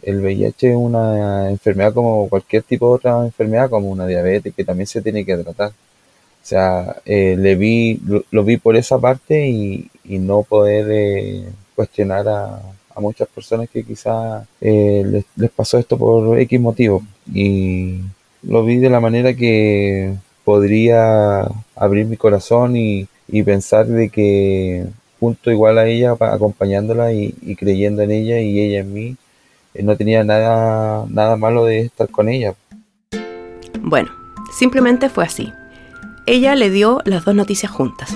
el 0.04 0.20
VIH 0.22 0.72
es 0.72 0.76
una 0.76 1.50
enfermedad 1.50 1.94
como 1.94 2.28
cualquier 2.30 2.64
tipo 2.64 2.90
de 2.90 2.96
otra 2.96 3.26
enfermedad, 3.26 3.70
como 3.70 3.90
una 3.90 4.06
diabetes 4.08 4.54
que 4.54 4.66
también 4.66 4.88
se 4.88 5.02
tiene 5.02 5.26
que 5.26 5.38
tratar. 5.38 5.70
O 5.70 6.46
sea, 6.46 6.98
eh, 7.06 7.38
le 7.40 7.56
vi, 7.56 8.02
lo, 8.32 8.44
vi 8.44 8.58
por 8.58 8.76
esa 8.76 9.00
parte 9.00 9.48
y, 9.48 9.90
no 10.06 10.44
poder 10.44 10.88
eh, 10.92 11.46
cuestionar 11.76 12.28
a, 12.28 12.62
muchas 12.98 13.28
personas 13.30 13.70
que 13.70 13.84
quizás 13.84 14.46
les, 14.62 15.26
les, 15.36 15.52
pasó 15.52 15.80
esto 15.80 15.98
por 15.98 16.38
X 16.40 16.60
motivo. 16.60 17.02
Y 17.34 18.02
lo 18.44 18.64
vi 18.66 18.78
de 18.78 18.90
la 18.90 19.00
manera 19.00 19.34
que 19.34 20.14
podría 20.44 21.48
abrir 21.76 22.06
mi 22.06 22.18
corazón 22.18 22.76
y, 22.76 23.08
pensar 23.46 23.88
de 23.88 24.10
que 24.10 24.86
junto 25.20 25.50
igual 25.50 25.78
a 25.80 25.88
ella, 25.88 26.12
acompañándola 26.20 27.14
y, 27.14 27.32
creyendo 27.58 28.02
en 28.02 28.12
ella 28.12 28.40
y 28.40 28.60
ella 28.60 28.80
en 28.80 28.94
mí, 28.94 29.16
eh, 29.74 29.84
no 29.84 29.96
tenía 29.96 30.24
nada, 30.24 31.06
nada 31.10 31.36
malo 31.36 31.66
de 31.66 31.82
estar 31.82 32.10
con 32.10 32.30
ella. 32.30 32.54
Bueno, 33.82 34.12
simplemente 34.52 35.10
fue 35.10 35.24
así. 35.24 35.52
Ella 36.26 36.56
le 36.56 36.70
dio 36.70 37.02
las 37.06 37.26
dos 37.26 37.36
noticias 37.36 37.72
juntas. 37.72 38.16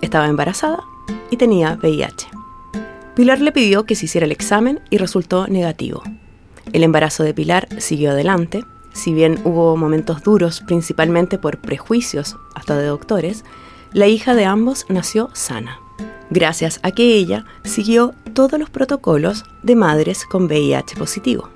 Estaba 0.00 0.26
embarazada 0.26 0.80
y 1.30 1.36
tenía 1.36 1.78
VIH. 1.80 2.28
Pilar 3.14 3.40
le 3.40 3.52
pidió 3.52 3.84
que 3.84 3.94
se 3.94 4.06
hiciera 4.06 4.26
el 4.26 4.32
examen 4.32 4.80
y 4.90 4.98
resultó 4.98 5.46
negativo. 5.46 6.02
El 6.72 6.84
embarazo 6.84 7.22
de 7.22 7.32
Pilar 7.32 7.68
siguió 7.78 8.10
adelante 8.10 8.64
si 8.96 9.12
bien 9.12 9.38
hubo 9.44 9.76
momentos 9.76 10.22
duros, 10.22 10.62
principalmente 10.66 11.38
por 11.38 11.58
prejuicios 11.58 12.36
hasta 12.54 12.76
de 12.76 12.86
doctores, 12.86 13.44
La 13.92 14.08
hija 14.08 14.34
de 14.34 14.44
ambos 14.44 14.84
nació 14.88 15.30
sana, 15.32 15.78
gracias 16.28 16.80
a 16.82 16.90
que 16.90 17.14
ella 17.14 17.44
siguió 17.62 18.14
todos 18.34 18.58
los 18.58 18.68
protocolos 18.68 19.44
de 19.62 19.76
madres 19.76 20.24
con 20.26 20.46
VIH 20.46 20.96
positivo. 20.96 21.50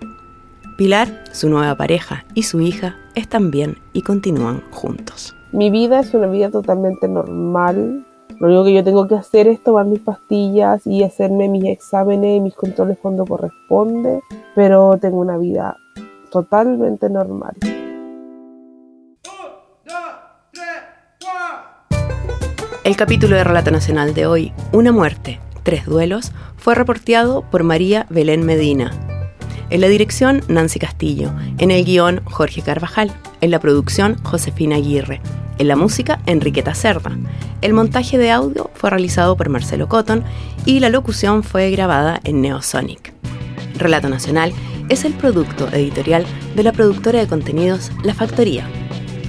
Pilar, 0.79 1.25
su 1.33 1.49
nueva 1.49 1.75
pareja 1.77 2.25
y 2.35 2.45
su 2.45 2.61
hija 2.61 2.97
están 3.15 3.51
bien 3.51 3.79
y 3.93 4.03
continúan 4.03 4.63
juntos. 4.71 5.35
Mi 5.53 5.71
vida 5.71 6.01
es 6.01 6.15
una 6.15 6.29
vida 6.29 6.51
totalmente 6.51 7.09
normal. 7.09 8.07
Lo 8.39 8.47
único 8.47 8.65
que 8.65 8.75
yo 8.75 8.85
tengo 8.85 9.09
que 9.09 9.17
hacer 9.17 9.49
es 9.49 9.63
tomar 9.63 9.87
mis 9.87 10.01
pastillas 10.01 10.87
y 10.87 11.03
hacerme 11.03 11.49
mis 11.49 11.65
exámenes 11.65 12.37
y 12.37 12.41
mis 12.41 12.55
controles 12.55 12.97
cuando 13.03 13.27
corresponde, 13.27 14.21
pero 14.55 14.97
tengo 14.99 15.19
una 15.19 15.37
vida 15.37 15.77
totalmente 16.31 17.11
normal. 17.11 17.55
El 22.83 22.97
capítulo 22.97 23.37
de 23.37 23.45
Relato 23.45 23.71
Nacional 23.71 24.15
de 24.15 24.27
hoy, 24.27 24.53
Una 24.73 24.91
muerte, 24.91 25.39
tres 25.63 25.85
duelos, 25.85 26.33
fue 26.57 26.75
reporteado 26.75 27.43
por 27.51 27.63
María 27.63 28.07
Belén 28.09 28.45
Medina. 28.45 28.91
En 29.69 29.81
la 29.81 29.89
dirección, 29.89 30.43
Nancy 30.49 30.81
Castillo. 30.81 31.31
En 31.59 31.71
el 31.71 31.85
guion, 31.85 32.23
Jorge 32.25 32.63
Carvajal. 32.63 33.13
En 33.41 33.53
la 33.53 33.61
producción, 33.61 34.17
Josefina 34.25 34.77
Aguirre. 34.77 35.21
En 35.59 35.69
la 35.69 35.77
música, 35.77 36.21
Enriqueta 36.27 36.75
Cerda. 36.75 37.17
El 37.61 37.75
montaje 37.75 38.19
de 38.19 38.33
audio 38.33 38.71
fue 38.75 38.91
realizado 38.91 39.37
por 39.37 39.49
Marcelo 39.49 39.89
Cotton 39.89 40.25
y 40.65 40.81
la 40.81 40.89
locución 40.89 41.45
fue 41.45 41.71
grabada 41.71 42.19
en 42.25 42.41
Neosonic. 42.41 43.13
Relato 43.77 44.09
Nacional 44.09 44.53
es 44.91 45.07
el 45.07 45.15
producto 45.15 45.69
editorial 45.69 46.27
de 46.55 46.63
la 46.63 46.73
productora 46.73 47.21
de 47.21 47.27
contenidos 47.27 47.91
La 48.05 48.13
Factoría. 48.13 48.69